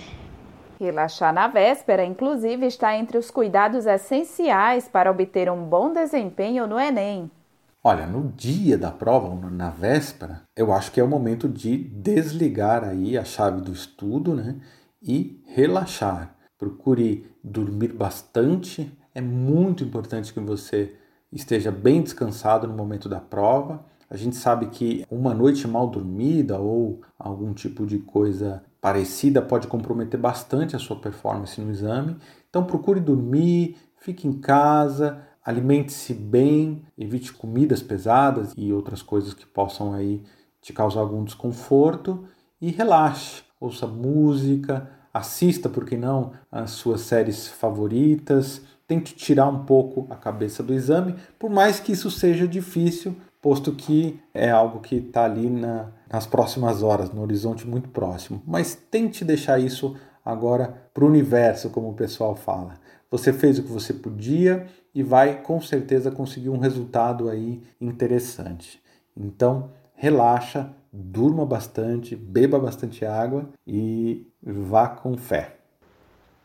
Relaxar 0.80 1.32
na 1.32 1.46
véspera, 1.46 2.04
inclusive, 2.04 2.66
está 2.66 2.96
entre 2.96 3.18
os 3.18 3.30
cuidados 3.30 3.86
essenciais 3.86 4.88
para 4.88 5.10
obter 5.10 5.50
um 5.50 5.62
bom 5.62 5.92
desempenho 5.92 6.66
no 6.66 6.80
Enem. 6.80 7.30
Olha, 7.84 8.06
no 8.06 8.32
dia 8.36 8.78
da 8.78 8.92
prova, 8.92 9.34
na 9.50 9.68
véspera, 9.68 10.42
eu 10.54 10.72
acho 10.72 10.92
que 10.92 11.00
é 11.00 11.02
o 11.02 11.08
momento 11.08 11.48
de 11.48 11.76
desligar 11.76 12.84
aí 12.84 13.18
a 13.18 13.24
chave 13.24 13.60
do 13.60 13.72
estudo, 13.72 14.36
né? 14.36 14.60
E 15.02 15.42
relaxar. 15.46 16.36
Procure 16.56 17.26
dormir 17.42 17.92
bastante. 17.92 18.96
É 19.12 19.20
muito 19.20 19.82
importante 19.82 20.32
que 20.32 20.38
você 20.38 20.94
esteja 21.32 21.72
bem 21.72 22.02
descansado 22.02 22.68
no 22.68 22.74
momento 22.74 23.08
da 23.08 23.18
prova. 23.18 23.84
A 24.08 24.16
gente 24.16 24.36
sabe 24.36 24.66
que 24.66 25.04
uma 25.10 25.34
noite 25.34 25.66
mal 25.66 25.88
dormida 25.88 26.60
ou 26.60 27.00
algum 27.18 27.52
tipo 27.52 27.84
de 27.84 27.98
coisa 27.98 28.62
parecida 28.80 29.42
pode 29.42 29.66
comprometer 29.66 30.20
bastante 30.20 30.76
a 30.76 30.78
sua 30.78 31.00
performance 31.00 31.60
no 31.60 31.72
exame. 31.72 32.16
Então 32.48 32.62
procure 32.62 33.00
dormir, 33.00 33.76
fique 33.96 34.28
em 34.28 34.38
casa, 34.38 35.20
alimente-se 35.44 36.14
bem, 36.14 36.82
evite 36.96 37.32
comidas 37.32 37.82
pesadas 37.82 38.52
e 38.56 38.72
outras 38.72 39.02
coisas 39.02 39.34
que 39.34 39.46
possam 39.46 39.92
aí 39.92 40.22
te 40.60 40.72
causar 40.72 41.00
algum 41.00 41.24
desconforto 41.24 42.24
e 42.60 42.70
relaxe, 42.70 43.42
ouça 43.60 43.86
música, 43.86 44.88
assista, 45.12 45.68
por 45.68 45.84
que 45.84 45.96
não, 45.96 46.32
as 46.50 46.70
suas 46.70 47.00
séries 47.02 47.48
favoritas, 47.48 48.62
tente 48.86 49.14
tirar 49.14 49.48
um 49.48 49.64
pouco 49.64 50.06
a 50.10 50.16
cabeça 50.16 50.62
do 50.62 50.72
exame, 50.72 51.16
por 51.38 51.50
mais 51.50 51.80
que 51.80 51.92
isso 51.92 52.10
seja 52.10 52.46
difícil, 52.46 53.16
posto 53.40 53.72
que 53.72 54.20
é 54.32 54.50
algo 54.50 54.80
que 54.80 54.96
está 54.96 55.24
ali 55.24 55.50
na, 55.50 55.88
nas 56.10 56.26
próximas 56.26 56.82
horas, 56.82 57.10
no 57.10 57.22
horizonte 57.22 57.66
muito 57.66 57.88
próximo. 57.88 58.40
Mas 58.46 58.74
tente 58.74 59.24
deixar 59.24 59.58
isso 59.58 59.96
agora 60.24 60.88
para 60.94 61.04
o 61.04 61.08
universo, 61.08 61.70
como 61.70 61.90
o 61.90 61.94
pessoal 61.94 62.36
fala. 62.36 62.74
Você 63.10 63.32
fez 63.32 63.58
o 63.58 63.62
que 63.64 63.72
você 63.72 63.92
podia 63.92 64.66
e 64.94 65.02
vai 65.02 65.40
com 65.42 65.60
certeza 65.60 66.10
conseguir 66.10 66.50
um 66.50 66.58
resultado 66.58 67.28
aí 67.28 67.62
interessante. 67.80 68.80
Então, 69.16 69.70
relaxa, 69.94 70.70
durma 70.92 71.46
bastante, 71.46 72.14
beba 72.14 72.58
bastante 72.58 73.04
água 73.04 73.48
e 73.66 74.26
vá 74.42 74.88
com 74.88 75.16
fé. 75.16 75.56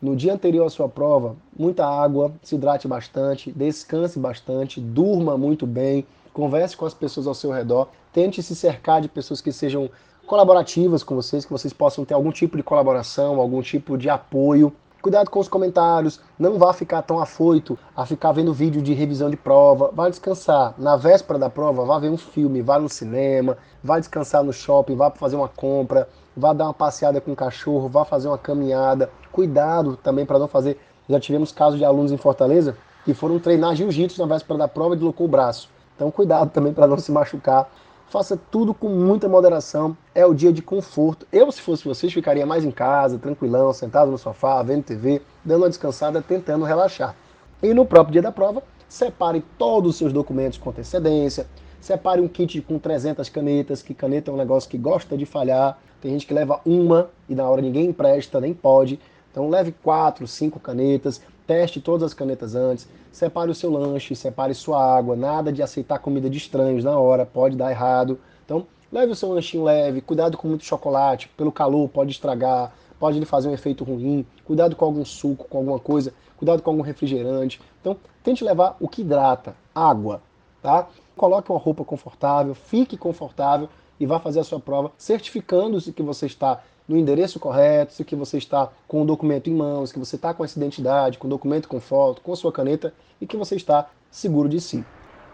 No 0.01 0.15
dia 0.15 0.33
anterior 0.33 0.65
à 0.65 0.69
sua 0.69 0.87
prova, 0.87 1.35
muita 1.57 1.85
água, 1.85 2.31
se 2.43 2.55
hidrate 2.55 2.87
bastante, 2.87 3.51
descanse 3.51 4.19
bastante, 4.19 4.79
durma 4.79 5.35
muito 5.37 5.65
bem, 5.65 6.05
converse 6.31 6.77
com 6.77 6.85
as 6.85 6.93
pessoas 6.93 7.25
ao 7.25 7.33
seu 7.33 7.51
redor, 7.51 7.89
tente 8.13 8.43
se 8.43 8.55
cercar 8.55 9.01
de 9.01 9.09
pessoas 9.09 9.41
que 9.41 9.51
sejam 9.51 9.89
colaborativas 10.27 11.01
com 11.01 11.15
vocês, 11.15 11.45
que 11.45 11.51
vocês 11.51 11.73
possam 11.73 12.05
ter 12.05 12.13
algum 12.13 12.31
tipo 12.31 12.57
de 12.57 12.61
colaboração, 12.61 13.39
algum 13.39 13.61
tipo 13.61 13.97
de 13.97 14.07
apoio. 14.07 14.71
Cuidado 15.07 15.29
com 15.29 15.39
os 15.39 15.47
comentários, 15.47 16.19
não 16.37 16.57
vá 16.57 16.73
ficar 16.73 17.01
tão 17.01 17.17
afoito 17.17 17.79
a 17.95 18.05
ficar 18.05 18.33
vendo 18.33 18.53
vídeo 18.53 18.81
de 18.81 18.93
revisão 18.93 19.29
de 19.29 19.37
prova, 19.37 19.89
vá 19.93 20.09
descansar. 20.09 20.73
Na 20.77 20.97
véspera 20.97 21.39
da 21.39 21.49
prova, 21.49 21.85
vá 21.85 21.97
ver 21.97 22.09
um 22.09 22.17
filme, 22.17 22.61
vá 22.61 22.77
no 22.77 22.89
cinema, 22.89 23.57
vá 23.81 23.99
descansar 23.99 24.43
no 24.43 24.51
shopping, 24.51 24.97
vá 24.97 25.09
fazer 25.09 25.37
uma 25.37 25.47
compra, 25.47 26.09
vá 26.35 26.51
dar 26.51 26.65
uma 26.65 26.73
passeada 26.73 27.21
com 27.21 27.31
o 27.31 27.35
cachorro, 27.37 27.87
vá 27.87 28.03
fazer 28.03 28.27
uma 28.27 28.37
caminhada. 28.37 29.09
Cuidado 29.31 29.95
também 29.95 30.25
para 30.25 30.39
não 30.39 30.47
fazer. 30.49 30.77
Já 31.07 31.21
tivemos 31.21 31.53
casos 31.53 31.79
de 31.79 31.85
alunos 31.85 32.11
em 32.11 32.17
Fortaleza 32.17 32.75
que 33.05 33.13
foram 33.13 33.39
treinar 33.39 33.75
jiu-jitsu 33.75 34.19
na 34.19 34.27
véspera 34.27 34.59
da 34.59 34.67
prova 34.67 34.93
e 34.93 34.97
deslocou 34.97 35.25
o 35.25 35.29
braço. 35.29 35.69
Então 35.95 36.11
cuidado 36.11 36.49
também 36.49 36.73
para 36.73 36.85
não 36.85 36.97
se 36.97 37.13
machucar 37.13 37.71
faça 38.09 38.37
tudo 38.37 38.73
com 38.73 38.89
muita 38.89 39.27
moderação. 39.27 39.95
É 40.15 40.25
o 40.25 40.33
dia 40.33 40.51
de 40.51 40.61
conforto. 40.61 41.27
Eu, 41.31 41.51
se 41.51 41.61
fosse 41.61 41.83
vocês, 41.83 42.11
ficaria 42.11 42.45
mais 42.45 42.63
em 42.63 42.71
casa, 42.71 43.17
tranquilão, 43.17 43.71
sentado 43.73 44.09
no 44.11 44.17
sofá, 44.17 44.61
vendo 44.63 44.83
TV, 44.83 45.21
dando 45.43 45.63
uma 45.63 45.69
descansada, 45.69 46.21
tentando 46.21 46.65
relaxar. 46.65 47.15
E 47.61 47.73
no 47.73 47.85
próprio 47.85 48.13
dia 48.13 48.21
da 48.21 48.31
prova, 48.31 48.63
separe 48.87 49.43
todos 49.57 49.91
os 49.91 49.97
seus 49.97 50.13
documentos 50.13 50.57
com 50.57 50.69
antecedência. 50.69 51.47
Separe 51.79 52.21
um 52.21 52.27
kit 52.27 52.61
com 52.61 52.79
300 52.79 53.29
canetas, 53.29 53.81
que 53.81 53.93
caneta 53.93 54.31
é 54.31 54.33
um 54.33 54.37
negócio 54.37 54.69
que 54.69 54.77
gosta 54.77 55.17
de 55.17 55.25
falhar. 55.25 55.77
Tem 56.01 56.11
gente 56.11 56.25
que 56.25 56.33
leva 56.33 56.59
uma 56.65 57.09
e 57.27 57.35
na 57.35 57.47
hora 57.47 57.61
ninguém 57.61 57.87
empresta, 57.87 58.39
nem 58.39 58.53
pode. 58.53 58.99
Então 59.31 59.49
leve 59.49 59.71
quatro, 59.83 60.27
cinco 60.27 60.59
canetas, 60.59 61.21
teste 61.45 61.79
todas 61.79 62.03
as 62.03 62.13
canetas 62.13 62.55
antes, 62.55 62.87
separe 63.17 63.49
o 63.49 63.55
seu 63.55 63.71
lanche, 63.71 64.15
separe 64.15 64.53
sua 64.53 64.95
água, 64.95 65.15
nada 65.15 65.51
de 65.51 65.63
aceitar 65.63 65.97
comida 65.97 66.29
de 66.29 66.37
estranhos 66.37 66.83
na 66.83 66.99
hora, 66.99 67.25
pode 67.25 67.55
dar 67.55 67.71
errado. 67.71 68.19
Então, 68.45 68.67
leve 68.91 69.11
o 69.11 69.15
seu 69.15 69.33
lanchinho 69.33 69.63
leve, 69.63 70.01
cuidado 70.01 70.37
com 70.37 70.47
muito 70.47 70.63
chocolate, 70.63 71.27
pelo 71.35 71.51
calor 71.51 71.89
pode 71.89 72.11
estragar, 72.11 72.71
pode 72.99 73.17
lhe 73.17 73.25
fazer 73.25 73.49
um 73.49 73.53
efeito 73.53 73.83
ruim, 73.83 74.23
cuidado 74.45 74.75
com 74.75 74.85
algum 74.85 75.03
suco, 75.03 75.47
com 75.49 75.57
alguma 75.57 75.79
coisa, 75.79 76.13
cuidado 76.37 76.61
com 76.61 76.69
algum 76.69 76.83
refrigerante. 76.83 77.59
Então, 77.81 77.97
tente 78.23 78.43
levar 78.43 78.77
o 78.79 78.87
que 78.87 79.01
hidrata, 79.01 79.55
água, 79.73 80.21
tá? 80.61 80.87
Coloque 81.15 81.51
uma 81.51 81.59
roupa 81.59 81.83
confortável, 81.83 82.53
fique 82.53 82.95
confortável 82.95 83.67
e 83.99 84.05
vá 84.05 84.19
fazer 84.19 84.41
a 84.41 84.43
sua 84.43 84.59
prova, 84.59 84.91
certificando-se 84.95 85.91
que 85.91 86.03
você 86.03 86.27
está 86.27 86.61
no 86.87 86.97
endereço 86.97 87.39
correto, 87.39 87.93
se 87.93 88.05
que 88.05 88.15
você 88.15 88.37
está 88.37 88.69
com 88.87 89.01
o 89.01 89.05
documento 89.05 89.49
em 89.49 89.53
mãos, 89.53 89.91
que 89.91 89.99
você 89.99 90.15
está 90.15 90.33
com 90.33 90.43
essa 90.43 90.57
identidade, 90.57 91.17
com 91.17 91.27
o 91.27 91.29
documento 91.29 91.67
com 91.67 91.79
foto, 91.79 92.21
com 92.21 92.31
a 92.31 92.35
sua 92.35 92.51
caneta 92.51 92.93
e 93.19 93.27
que 93.27 93.37
você 93.37 93.55
está 93.55 93.87
seguro 94.09 94.47
de 94.47 94.61
si. 94.61 94.83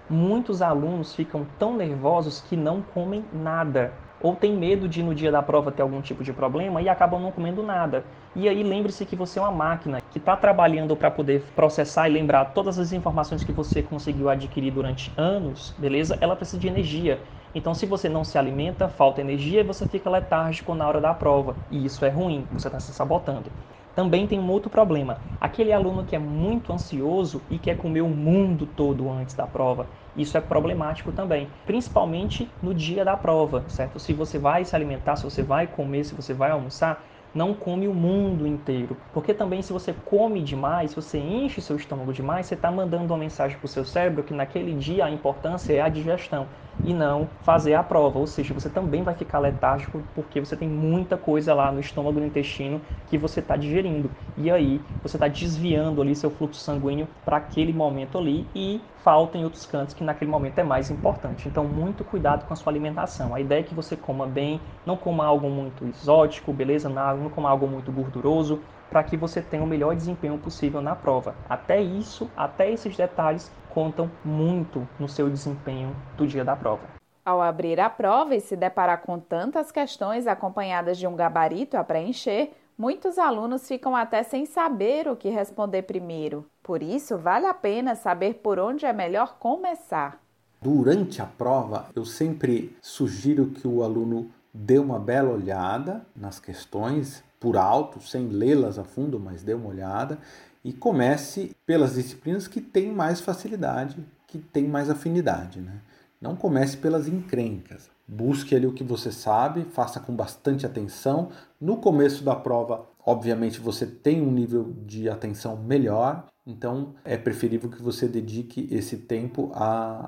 Muitos 0.09 0.61
alunos 0.61 1.13
ficam 1.13 1.45
tão 1.57 1.75
nervosos 1.75 2.41
que 2.41 2.57
não 2.57 2.81
comem 2.81 3.23
nada 3.31 3.93
ou 4.23 4.33
tem 4.33 4.55
medo 4.55 4.87
de 4.87 5.03
no 5.03 5.13
dia 5.13 5.29
da 5.29 5.41
prova 5.41 5.69
ter 5.69 5.81
algum 5.81 6.01
tipo 6.01 6.23
de 6.23 6.31
problema 6.31 6.81
e 6.81 6.87
acabam 6.87 7.21
não 7.21 7.29
comendo 7.29 7.61
nada. 7.61 8.05
E 8.33 8.47
aí 8.47 8.63
lembre-se 8.63 9.05
que 9.05 9.17
você 9.17 9.37
é 9.37 9.41
uma 9.41 9.51
máquina 9.51 9.99
que 10.11 10.17
está 10.17 10.37
trabalhando 10.37 10.95
para 10.95 11.11
poder 11.11 11.43
processar 11.53 12.07
e 12.07 12.13
lembrar 12.13 12.45
todas 12.45 12.79
as 12.79 12.93
informações 12.93 13.43
que 13.43 13.51
você 13.51 13.83
conseguiu 13.83 14.29
adquirir 14.29 14.71
durante 14.71 15.11
anos, 15.17 15.75
beleza? 15.77 16.17
Ela 16.21 16.37
precisa 16.37 16.57
de 16.57 16.67
energia. 16.67 17.19
Então, 17.55 17.73
se 17.73 17.85
você 17.85 18.09
não 18.09 18.23
se 18.23 18.37
alimenta, 18.37 18.89
falta 18.89 19.21
energia 19.21 19.61
e 19.61 19.63
você 19.63 19.85
fica 19.85 20.09
letárgico 20.09 20.73
na 20.73 20.87
hora 20.87 20.99
da 20.99 21.13
prova. 21.13 21.59
E 21.69 21.85
isso 21.85 22.03
é 22.03 22.09
ruim, 22.09 22.49
você 22.57 22.67
está 22.67 22.79
se 22.79 22.91
sabotando. 22.93 23.53
Também 23.93 24.25
tem 24.25 24.39
um 24.39 24.49
outro 24.49 24.71
problema. 24.71 25.21
Aquele 25.39 25.71
aluno 25.71 26.03
que 26.03 26.15
é 26.15 26.19
muito 26.19 26.73
ansioso 26.73 27.45
e 27.47 27.59
quer 27.59 27.75
comer 27.75 28.01
o 28.01 28.09
mundo 28.09 28.65
todo 28.65 29.07
antes 29.11 29.35
da 29.35 29.45
prova. 29.45 29.91
Isso 30.15 30.35
é 30.35 30.41
problemático 30.41 31.11
também, 31.11 31.53
principalmente 31.63 32.57
no 32.59 32.73
dia 32.73 33.05
da 33.05 33.15
prova, 33.15 33.65
certo? 33.69 33.99
Se 33.99 34.13
você 34.13 34.39
vai 34.39 34.65
se 34.65 34.75
alimentar, 34.75 35.15
se 35.15 35.23
você 35.23 35.43
vai 35.43 35.67
comer, 35.67 36.05
se 36.05 36.15
você 36.15 36.33
vai 36.33 36.49
almoçar, 36.49 37.05
não 37.31 37.53
come 37.53 37.87
o 37.87 37.93
mundo 37.93 38.47
inteiro. 38.47 38.99
Porque 39.11 39.31
também 39.33 39.61
se 39.61 39.71
você 39.71 39.93
come 39.93 40.41
demais, 40.41 40.89
se 40.91 40.95
você 40.95 41.19
enche 41.19 41.61
seu 41.61 41.75
estômago 41.75 42.13
demais, 42.13 42.47
você 42.47 42.55
está 42.55 42.71
mandando 42.71 43.13
uma 43.13 43.19
mensagem 43.19 43.57
para 43.59 43.65
o 43.65 43.69
seu 43.69 43.85
cérebro 43.85 44.23
que 44.23 44.33
naquele 44.33 44.73
dia 44.75 45.05
a 45.05 45.11
importância 45.11 45.73
é 45.73 45.81
a 45.81 45.89
digestão 45.89 46.49
e 46.83 46.93
não 46.93 47.29
fazer 47.41 47.73
a 47.73 47.83
prova. 47.83 48.19
Ou 48.19 48.27
seja, 48.27 48.53
você 48.53 48.69
também 48.69 49.03
vai 49.03 49.15
ficar 49.15 49.39
letárgico 49.39 50.03
porque 50.13 50.39
você 50.39 50.55
tem 50.55 50.67
muita 50.67 51.17
coisa 51.17 51.53
lá 51.53 51.71
no 51.71 51.79
estômago 51.79 52.17
e 52.17 52.21
no 52.21 52.27
intestino 52.27 52.81
que 53.07 53.17
você 53.17 53.39
está 53.39 53.55
digerindo. 53.55 54.09
E 54.35 54.49
aí 54.51 54.81
você 55.01 55.15
está 55.15 55.27
desviando 55.27 56.01
ali 56.01 56.15
seu 56.15 56.29
fluxo 56.29 56.59
sanguíneo 56.59 57.07
para 57.23 57.37
aquele 57.37 57.71
momento 57.71 58.17
ali 58.17 58.47
e 58.55 58.81
falta 59.03 59.37
em 59.37 59.43
outros 59.43 59.65
cantos 59.65 59.93
que 59.93 60.03
naquele 60.03 60.29
momento 60.31 60.59
é 60.59 60.63
mais 60.63 60.89
importante. 60.89 61.47
Então, 61.47 61.65
muito 61.65 62.03
cuidado 62.03 62.45
com 62.45 62.53
a 62.53 62.55
sua 62.55 62.71
alimentação. 62.71 63.33
A 63.33 63.39
ideia 63.39 63.59
é 63.59 63.63
que 63.63 63.75
você 63.75 63.95
coma 63.95 64.25
bem, 64.25 64.61
não 64.85 64.97
coma 64.97 65.25
algo 65.25 65.49
muito 65.49 65.85
exótico, 65.85 66.53
beleza? 66.53 66.89
Não 66.89 67.29
coma 67.29 67.49
algo 67.49 67.67
muito 67.67 67.91
gorduroso, 67.91 68.63
para 68.89 69.03
que 69.03 69.17
você 69.17 69.41
tenha 69.41 69.63
o 69.63 69.67
melhor 69.67 69.95
desempenho 69.95 70.37
possível 70.37 70.81
na 70.81 70.95
prova. 70.95 71.35
Até 71.49 71.81
isso, 71.81 72.31
até 72.35 72.71
esses 72.71 72.95
detalhes 72.95 73.51
contam 73.73 74.09
muito 74.23 74.87
no 74.99 75.09
seu 75.09 75.29
desempenho 75.29 75.95
do 76.15 76.27
dia 76.27 76.45
da 76.45 76.55
prova. 76.55 76.83
Ao 77.25 77.41
abrir 77.41 77.79
a 77.79 77.89
prova 77.89 78.35
e 78.35 78.41
se 78.41 78.55
deparar 78.55 79.01
com 79.01 79.17
tantas 79.17 79.71
questões 79.71 80.27
acompanhadas 80.27 80.97
de 80.97 81.07
um 81.07 81.15
gabarito 81.15 81.77
a 81.77 81.83
preencher, 81.83 82.51
muitos 82.77 83.17
alunos 83.17 83.67
ficam 83.67 83.95
até 83.95 84.23
sem 84.23 84.45
saber 84.45 85.07
o 85.07 85.15
que 85.15 85.29
responder 85.29 85.83
primeiro. 85.83 86.45
Por 86.61 86.83
isso, 86.83 87.17
vale 87.17 87.45
a 87.45 87.53
pena 87.53 87.95
saber 87.95 88.35
por 88.35 88.59
onde 88.59 88.85
é 88.85 88.91
melhor 88.91 89.37
começar. 89.39 90.19
Durante 90.61 91.21
a 91.21 91.25
prova, 91.25 91.87
eu 91.95 92.05
sempre 92.05 92.75
sugiro 92.81 93.47
que 93.47 93.67
o 93.67 93.83
aluno 93.83 94.29
dê 94.53 94.77
uma 94.77 94.99
bela 94.99 95.29
olhada 95.29 96.05
nas 96.15 96.39
questões 96.39 97.23
por 97.39 97.57
alto, 97.57 98.01
sem 98.01 98.27
lê-las 98.27 98.79
a 98.79 98.83
fundo, 98.83 99.19
mas 99.19 99.43
dê 99.43 99.53
uma 99.53 99.67
olhada 99.67 100.19
e 100.63 100.71
comece 100.71 101.55
pelas 101.65 101.95
disciplinas 101.95 102.47
que 102.47 102.61
têm 102.61 102.91
mais 102.91 103.19
facilidade, 103.19 103.97
que 104.27 104.37
têm 104.37 104.67
mais 104.67 104.89
afinidade. 104.89 105.59
Né? 105.59 105.81
Não 106.21 106.35
comece 106.35 106.77
pelas 106.77 107.07
encrencas. 107.07 107.89
Busque 108.07 108.55
ali 108.55 108.65
o 108.65 108.73
que 108.73 108.83
você 108.83 109.11
sabe, 109.11 109.63
faça 109.63 109.99
com 109.99 110.15
bastante 110.15 110.65
atenção. 110.65 111.29
No 111.59 111.77
começo 111.77 112.23
da 112.23 112.35
prova, 112.35 112.85
obviamente, 113.05 113.59
você 113.59 113.85
tem 113.85 114.21
um 114.21 114.31
nível 114.31 114.73
de 114.85 115.09
atenção 115.09 115.57
melhor, 115.57 116.25
então 116.45 116.95
é 117.03 117.17
preferível 117.17 117.69
que 117.69 117.81
você 117.81 118.07
dedique 118.07 118.67
esse 118.71 118.97
tempo 118.97 119.51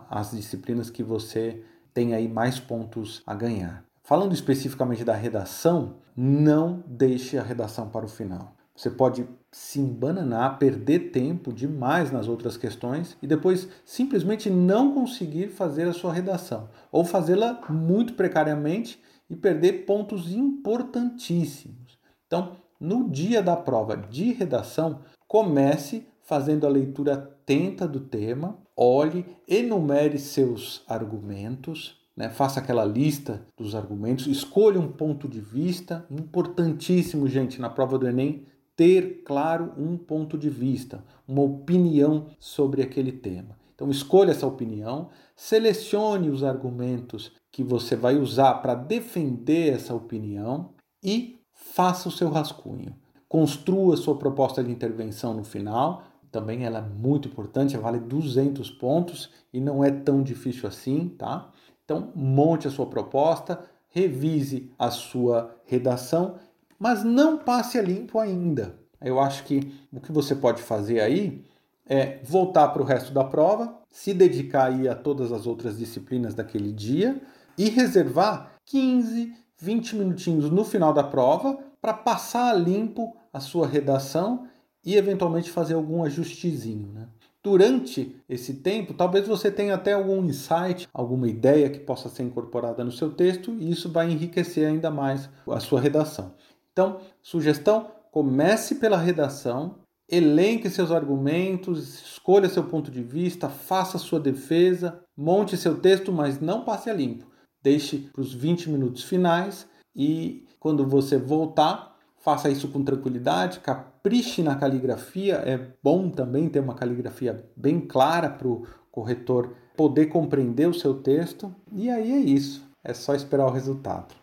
às 0.09 0.31
disciplinas 0.31 0.89
que 0.89 1.03
você 1.03 1.63
tem 1.93 2.13
aí 2.13 2.27
mais 2.27 2.59
pontos 2.59 3.23
a 3.25 3.33
ganhar. 3.33 3.83
Falando 4.03 4.33
especificamente 4.33 5.03
da 5.03 5.15
redação, 5.15 5.95
não 6.15 6.83
deixe 6.85 7.37
a 7.37 7.43
redação 7.43 7.89
para 7.89 8.05
o 8.05 8.09
final. 8.09 8.53
Você 8.75 8.89
pode 8.89 9.25
se 9.55 9.79
embananar, 9.79 10.59
perder 10.59 11.11
tempo 11.11 11.53
demais 11.53 12.11
nas 12.11 12.27
outras 12.27 12.57
questões 12.57 13.15
e 13.21 13.25
depois 13.25 13.69
simplesmente 13.85 14.49
não 14.49 14.93
conseguir 14.93 15.47
fazer 15.47 15.87
a 15.87 15.93
sua 15.93 16.11
redação 16.11 16.67
ou 16.91 17.05
fazê-la 17.05 17.61
muito 17.69 18.15
precariamente 18.15 19.01
e 19.29 19.35
perder 19.35 19.85
pontos 19.85 20.29
importantíssimos. 20.29 21.97
Então, 22.27 22.57
no 22.77 23.09
dia 23.09 23.41
da 23.41 23.55
prova 23.55 23.95
de 23.95 24.33
redação, 24.33 24.99
comece 25.25 26.05
fazendo 26.21 26.67
a 26.67 26.69
leitura 26.69 27.13
atenta 27.13 27.87
do 27.87 28.01
tema, 28.01 28.59
olhe, 28.75 29.25
enumere 29.47 30.19
seus 30.19 30.83
argumentos, 30.85 31.97
né? 32.13 32.29
faça 32.29 32.59
aquela 32.59 32.83
lista 32.83 33.45
dos 33.57 33.73
argumentos, 33.73 34.27
escolha 34.27 34.81
um 34.81 34.91
ponto 34.91 35.29
de 35.29 35.39
vista, 35.39 36.05
importantíssimo, 36.11 37.25
gente, 37.29 37.61
na 37.61 37.69
prova 37.69 37.97
do 37.97 38.05
Enem, 38.05 38.45
ter 38.75 39.23
claro 39.23 39.73
um 39.77 39.97
ponto 39.97 40.37
de 40.37 40.49
vista, 40.49 41.03
uma 41.27 41.41
opinião 41.41 42.27
sobre 42.39 42.81
aquele 42.81 43.11
tema. 43.11 43.57
Então, 43.73 43.89
escolha 43.89 44.31
essa 44.31 44.47
opinião, 44.47 45.09
selecione 45.35 46.29
os 46.29 46.43
argumentos 46.43 47.31
que 47.51 47.63
você 47.63 47.95
vai 47.95 48.17
usar 48.17 48.55
para 48.55 48.73
defender 48.73 49.73
essa 49.73 49.93
opinião 49.93 50.73
e 51.03 51.39
faça 51.51 52.07
o 52.07 52.11
seu 52.11 52.29
rascunho. 52.29 52.95
Construa 53.27 53.97
sua 53.97 54.17
proposta 54.17 54.63
de 54.63 54.71
intervenção 54.71 55.33
no 55.33 55.43
final. 55.43 56.03
Também 56.31 56.63
ela 56.63 56.79
é 56.79 56.81
muito 56.81 57.27
importante, 57.27 57.77
vale 57.77 57.99
200 57.99 58.69
pontos 58.71 59.29
e 59.53 59.59
não 59.59 59.83
é 59.83 59.91
tão 59.91 60.21
difícil 60.21 60.67
assim, 60.67 61.09
tá? 61.09 61.51
Então, 61.83 62.11
monte 62.15 62.67
a 62.67 62.71
sua 62.71 62.85
proposta, 62.85 63.59
revise 63.89 64.71
a 64.77 64.89
sua 64.89 65.55
redação 65.65 66.35
mas 66.79 67.03
não 67.03 67.37
passe 67.37 67.77
a 67.77 67.81
limpo 67.81 68.19
ainda. 68.19 68.75
Eu 69.01 69.19
acho 69.19 69.43
que 69.43 69.73
o 69.91 69.99
que 69.99 70.11
você 70.11 70.35
pode 70.35 70.61
fazer 70.61 70.99
aí 70.99 71.43
é 71.87 72.19
voltar 72.23 72.69
para 72.69 72.81
o 72.81 72.85
resto 72.85 73.13
da 73.13 73.23
prova, 73.23 73.75
se 73.89 74.13
dedicar 74.13 74.71
aí 74.71 74.87
a 74.87 74.95
todas 74.95 75.31
as 75.31 75.45
outras 75.45 75.77
disciplinas 75.77 76.33
daquele 76.33 76.71
dia 76.71 77.21
e 77.57 77.69
reservar 77.69 78.53
15, 78.65 79.33
20 79.59 79.95
minutinhos 79.95 80.49
no 80.49 80.63
final 80.63 80.93
da 80.93 81.03
prova 81.03 81.57
para 81.79 81.93
passar 81.93 82.49
a 82.49 82.53
limpo 82.53 83.15
a 83.31 83.39
sua 83.39 83.67
redação 83.67 84.47
e 84.83 84.95
eventualmente 84.95 85.51
fazer 85.51 85.75
algum 85.75 86.03
ajustezinho, 86.03 86.91
né? 86.91 87.07
Durante 87.43 88.15
esse 88.27 88.55
tempo, 88.55 88.91
talvez 88.95 89.27
você 89.27 89.51
tenha 89.51 89.75
até 89.75 89.93
algum 89.93 90.25
insight, 90.25 90.87
alguma 90.91 91.27
ideia 91.27 91.69
que 91.69 91.77
possa 91.77 92.09
ser 92.09 92.23
incorporada 92.23 92.83
no 92.83 92.91
seu 92.91 93.11
texto 93.11 93.55
e 93.59 93.69
isso 93.69 93.91
vai 93.91 94.09
enriquecer 94.09 94.67
ainda 94.67 94.89
mais 94.89 95.29
a 95.47 95.59
sua 95.59 95.79
redação. 95.79 96.33
Então, 96.75 96.99
sugestão: 97.21 97.89
comece 98.11 98.75
pela 98.75 98.97
redação, 98.97 99.75
elenque 100.09 100.69
seus 100.69 100.91
argumentos, 100.91 102.01
escolha 102.03 102.49
seu 102.49 102.65
ponto 102.65 102.91
de 102.91 103.01
vista, 103.01 103.47
faça 103.47 103.97
sua 103.97 104.19
defesa, 104.19 104.99
monte 105.15 105.55
seu 105.55 105.79
texto, 105.79 106.11
mas 106.11 106.41
não 106.41 106.65
passe 106.65 106.89
a 106.89 106.93
limpo. 106.93 107.25
Deixe 107.63 108.09
para 108.13 108.21
os 108.21 108.33
20 108.33 108.69
minutos 108.69 109.03
finais 109.03 109.65
e 109.95 110.45
quando 110.59 110.85
você 110.85 111.17
voltar, 111.17 111.95
faça 112.19 112.49
isso 112.49 112.67
com 112.67 112.83
tranquilidade, 112.83 113.59
capriche 113.61 114.43
na 114.43 114.55
caligrafia. 114.55 115.35
É 115.35 115.71
bom 115.81 116.09
também 116.09 116.49
ter 116.49 116.59
uma 116.59 116.75
caligrafia 116.75 117.49
bem 117.55 117.79
clara 117.79 118.29
para 118.29 118.47
o 118.47 118.67
corretor 118.91 119.55
poder 119.77 120.07
compreender 120.07 120.67
o 120.67 120.73
seu 120.73 120.95
texto. 120.95 121.55
E 121.71 121.89
aí 121.89 122.11
é 122.11 122.19
isso. 122.19 122.63
É 122.83 122.93
só 122.93 123.15
esperar 123.15 123.47
o 123.47 123.51
resultado. 123.51 124.13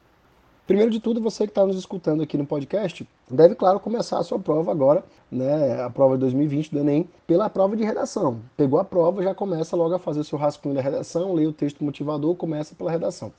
Primeiro 0.64 0.92
de 0.92 1.01
tudo, 1.01 1.20
você 1.20 1.44
que 1.44 1.51
está 1.51 1.66
nos 1.66 1.77
escutando 1.77 2.22
aqui 2.22 2.38
no 2.38 2.46
podcast, 2.46 3.07
deve, 3.29 3.57
claro, 3.57 3.81
começar 3.81 4.18
a 4.18 4.22
sua 4.22 4.38
prova 4.38 4.70
agora, 4.70 5.05
né, 5.31 5.83
a 5.83 5.90
prova 5.90 6.14
de 6.14 6.20
2020 6.20 6.70
do 6.70 6.79
Enem, 6.79 7.09
pela 7.27 7.51
prova 7.51 7.77
de 7.77 7.83
redação. 7.83 8.40
Pegou 8.57 8.79
a 8.79 8.85
prova, 8.85 9.25
já 9.25 9.35
começa 9.35 9.75
logo 9.75 9.92
a 9.92 9.98
fazer 9.98 10.20
o 10.20 10.25
seu 10.25 10.38
rascunho 10.38 10.77
da 10.77 10.81
redação, 10.81 11.35
lê 11.35 11.46
o 11.46 11.53
texto 11.53 11.83
motivador, 11.83 12.37
começa 12.37 12.77
pela 12.77 12.92
redação. 12.92 13.33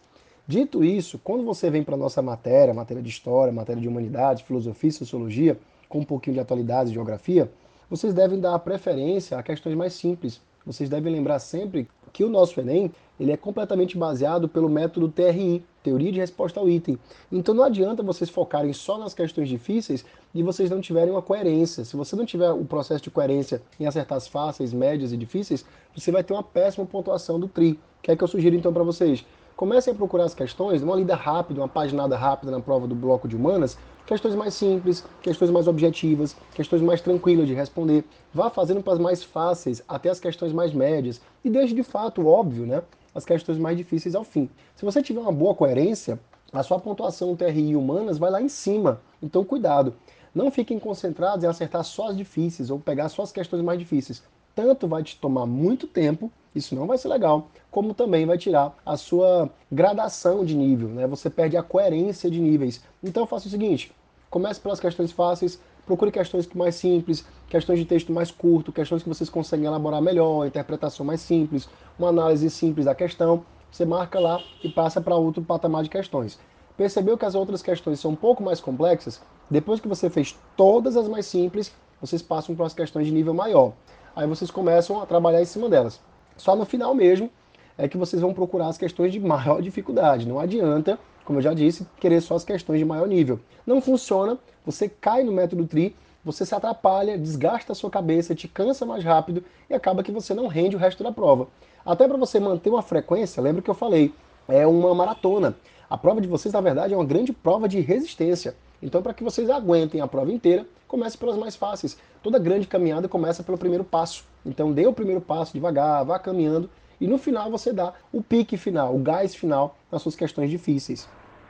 Dito 0.45 0.83
isso, 0.83 1.17
quando 1.23 1.45
você 1.45 1.69
vem 1.69 1.81
para 1.81 1.95
a 1.95 1.97
nossa 1.97 2.21
matéria, 2.21 2.73
matéria 2.73 3.01
de 3.01 3.09
história, 3.09 3.53
matéria 3.53 3.81
de 3.81 3.87
humanidade, 3.87 4.43
filosofia 4.43 4.91
sociologia, 4.91 5.57
com 5.87 5.99
um 5.99 6.05
pouquinho 6.05 6.33
de 6.33 6.41
atualidade 6.41 6.89
e 6.89 6.93
geografia, 6.93 7.49
vocês 7.89 8.13
devem 8.13 8.37
dar 8.37 8.59
preferência 8.59 9.37
a 9.37 9.43
questões 9.43 9.75
mais 9.75 9.93
simples. 9.93 10.41
Vocês 10.65 10.89
devem 10.89 11.11
lembrar 11.11 11.39
sempre 11.39 11.87
que 12.11 12.23
o 12.23 12.29
nosso 12.29 12.59
Enem 12.59 12.91
ele 13.19 13.31
é 13.31 13.37
completamente 13.37 13.97
baseado 13.97 14.47
pelo 14.47 14.67
método 14.67 15.07
TRI, 15.07 15.63
Teoria 15.83 16.11
de 16.11 16.19
Resposta 16.19 16.59
ao 16.59 16.69
Item. 16.69 16.97
Então 17.31 17.53
não 17.53 17.63
adianta 17.63 18.01
vocês 18.01 18.29
focarem 18.29 18.73
só 18.73 18.97
nas 18.97 19.13
questões 19.13 19.47
difíceis 19.47 20.05
e 20.33 20.41
vocês 20.41 20.69
não 20.69 20.81
tiverem 20.81 21.11
uma 21.11 21.21
coerência. 21.21 21.85
Se 21.85 21.95
você 21.95 22.15
não 22.15 22.25
tiver 22.25 22.51
o 22.51 22.65
processo 22.65 23.03
de 23.03 23.11
coerência 23.11 23.61
em 23.79 23.85
acertar 23.85 24.17
as 24.17 24.27
fáceis, 24.27 24.73
médias 24.73 25.11
e 25.11 25.17
difíceis, 25.17 25.65
você 25.95 26.11
vai 26.11 26.23
ter 26.23 26.33
uma 26.33 26.43
péssima 26.43 26.85
pontuação 26.85 27.39
do 27.39 27.47
TRI. 27.47 27.73
O 27.73 27.77
que 28.01 28.11
é 28.11 28.15
que 28.15 28.23
eu 28.23 28.27
sugiro 28.27 28.55
então 28.55 28.73
para 28.73 28.83
vocês? 28.83 29.25
Comecem 29.55 29.93
a 29.93 29.95
procurar 29.95 30.23
as 30.23 30.33
questões, 30.33 30.81
uma 30.81 30.95
lida 30.95 31.15
rápida, 31.15 31.61
uma 31.61 31.67
paginada 31.67 32.17
rápida 32.17 32.51
na 32.51 32.59
prova 32.59 32.87
do 32.87 32.95
bloco 32.95 33.27
de 33.27 33.35
humanas, 33.35 33.77
questões 34.05 34.35
mais 34.35 34.53
simples, 34.53 35.03
questões 35.21 35.51
mais 35.51 35.67
objetivas, 35.67 36.35
questões 36.53 36.81
mais 36.81 37.01
tranquilas 37.01 37.47
de 37.47 37.53
responder. 37.53 38.03
Vá 38.33 38.49
fazendo 38.49 38.81
para 38.81 38.93
as 38.93 38.99
mais 38.99 39.23
fáceis 39.23 39.83
até 39.87 40.09
as 40.09 40.19
questões 40.19 40.53
mais 40.53 40.73
médias 40.73 41.21
e 41.43 41.49
deixe 41.49 41.73
de 41.73 41.83
fato 41.83 42.25
óbvio, 42.27 42.65
né? 42.65 42.81
as 43.13 43.25
questões 43.25 43.57
mais 43.57 43.77
difíceis 43.77 44.15
ao 44.15 44.23
fim. 44.23 44.49
Se 44.75 44.83
você 44.83 45.01
tiver 45.01 45.19
uma 45.19 45.31
boa 45.31 45.53
coerência, 45.53 46.19
a 46.51 46.63
sua 46.63 46.79
pontuação 46.79 47.35
TRI 47.35 47.75
humanas 47.75 48.17
vai 48.17 48.31
lá 48.31 48.41
em 48.41 48.49
cima. 48.49 49.01
Então, 49.21 49.43
cuidado. 49.43 49.93
Não 50.33 50.49
fiquem 50.49 50.79
concentrados 50.79 51.43
em 51.43 51.47
acertar 51.47 51.83
só 51.83 52.09
as 52.09 52.17
difíceis 52.17 52.69
ou 52.71 52.79
pegar 52.79 53.09
só 53.09 53.21
as 53.21 53.31
questões 53.31 53.61
mais 53.61 53.77
difíceis. 53.77 54.23
Tanto 54.55 54.87
vai 54.87 55.01
te 55.03 55.17
tomar 55.17 55.45
muito 55.45 55.87
tempo, 55.87 56.31
isso 56.53 56.75
não 56.75 56.85
vai 56.85 56.97
ser 56.97 57.07
legal, 57.07 57.47
como 57.71 57.93
também 57.93 58.25
vai 58.25 58.37
tirar 58.37 58.75
a 58.85 58.95
sua 58.95 59.49
gradação 59.71 60.45
de 60.45 60.55
nível, 60.55 60.89
né? 60.89 61.07
Você 61.07 61.29
perde 61.29 61.57
a 61.57 61.63
coerência 61.63 62.29
de 62.29 62.39
níveis. 62.39 62.83
Então 63.03 63.25
faça 63.25 63.47
o 63.47 63.51
seguinte: 63.51 63.91
comece 64.29 64.59
pelas 64.59 64.79
questões 64.79 65.11
fáceis, 65.11 65.59
procure 65.85 66.11
questões 66.11 66.47
mais 66.53 66.75
simples, 66.75 67.25
questões 67.49 67.79
de 67.79 67.85
texto 67.85 68.11
mais 68.11 68.29
curto, 68.29 68.71
questões 68.71 69.01
que 69.01 69.09
vocês 69.09 69.29
conseguem 69.29 69.65
elaborar 69.65 70.01
melhor, 70.01 70.45
interpretação 70.45 71.05
mais 71.05 71.21
simples, 71.21 71.67
uma 71.97 72.09
análise 72.09 72.49
simples 72.49 72.85
da 72.85 72.93
questão. 72.93 73.43
Você 73.71 73.85
marca 73.85 74.19
lá 74.19 74.39
e 74.63 74.69
passa 74.69 75.01
para 75.01 75.15
outro 75.15 75.41
patamar 75.41 75.83
de 75.83 75.89
questões. 75.89 76.39
Percebeu 76.77 77.17
que 77.17 77.25
as 77.25 77.33
outras 77.33 77.63
questões 77.63 77.99
são 77.99 78.11
um 78.11 78.15
pouco 78.15 78.43
mais 78.43 78.59
complexas? 78.59 79.19
Depois 79.49 79.79
que 79.79 79.87
você 79.87 80.09
fez 80.11 80.37
todas 80.55 80.95
as 80.95 81.07
mais 81.07 81.25
simples, 81.25 81.73
vocês 81.99 82.21
passam 82.21 82.55
para 82.55 82.67
as 82.67 82.73
questões 82.73 83.07
de 83.07 83.11
nível 83.11 83.33
maior. 83.33 83.73
Aí 84.15 84.27
vocês 84.27 84.51
começam 84.51 85.01
a 85.01 85.05
trabalhar 85.05 85.41
em 85.41 85.45
cima 85.45 85.69
delas. 85.69 85.99
Só 86.37 86.55
no 86.55 86.65
final 86.65 86.93
mesmo 86.93 87.29
é 87.77 87.87
que 87.87 87.97
vocês 87.97 88.21
vão 88.21 88.33
procurar 88.33 88.67
as 88.67 88.77
questões 88.77 89.11
de 89.11 89.19
maior 89.19 89.61
dificuldade. 89.61 90.27
Não 90.27 90.39
adianta 90.39 90.99
como 91.23 91.39
eu 91.39 91.43
já 91.43 91.53
disse, 91.53 91.87
querer 91.99 92.21
só 92.21 92.35
as 92.35 92.43
questões 92.43 92.79
de 92.79 92.85
maior 92.85 93.07
nível. 93.07 93.39
Não 93.65 93.81
funciona, 93.81 94.37
você 94.65 94.89
cai 94.89 95.23
no 95.23 95.31
método 95.31 95.65
TRI, 95.65 95.95
você 96.23 96.45
se 96.45 96.53
atrapalha, 96.55 97.17
desgasta 97.17 97.71
a 97.71 97.75
sua 97.75 97.89
cabeça, 97.89 98.35
te 98.35 98.47
cansa 98.47 98.85
mais 98.85 99.03
rápido 99.03 99.43
e 99.69 99.73
acaba 99.73 100.03
que 100.03 100.11
você 100.11 100.33
não 100.33 100.47
rende 100.47 100.75
o 100.75 100.79
resto 100.79 101.03
da 101.03 101.11
prova. 101.11 101.47
Até 101.85 102.07
para 102.07 102.17
você 102.17 102.39
manter 102.39 102.69
uma 102.69 102.81
frequência, 102.81 103.41
lembra 103.41 103.61
que 103.61 103.69
eu 103.69 103.73
falei, 103.73 104.13
é 104.47 104.65
uma 104.65 104.93
maratona. 104.93 105.55
A 105.89 105.97
prova 105.97 106.21
de 106.21 106.27
vocês, 106.27 106.53
na 106.53 106.61
verdade, 106.61 106.93
é 106.93 106.97
uma 106.97 107.05
grande 107.05 107.33
prova 107.33 107.67
de 107.67 107.79
resistência. 107.79 108.55
Então, 108.83 109.01
para 109.01 109.13
que 109.13 109.23
vocês 109.23 109.49
aguentem 109.49 110.01
a 110.01 110.07
prova 110.07 110.31
inteira, 110.31 110.67
comece 110.87 111.17
pelas 111.17 111.37
mais 111.37 111.55
fáceis. 111.55 111.97
Toda 112.21 112.37
grande 112.37 112.67
caminhada 112.67 113.07
começa 113.07 113.41
pelo 113.41 113.57
primeiro 113.57 113.83
passo. 113.83 114.25
Então, 114.45 114.71
dê 114.71 114.85
o 114.85 114.93
primeiro 114.93 115.21
passo 115.21 115.53
devagar, 115.53 116.03
vá 116.03 116.19
caminhando 116.19 116.69
e 117.03 117.07
no 117.07 117.17
final 117.17 117.51
você 117.51 117.73
dá 117.73 117.93
o 118.11 118.21
pique 118.21 118.55
final, 118.55 118.95
o 118.95 118.99
gás 118.99 119.35
final 119.35 119.75
nas 119.91 120.01
suas 120.01 120.15
questões 120.15 120.49
difíceis. 120.49 121.07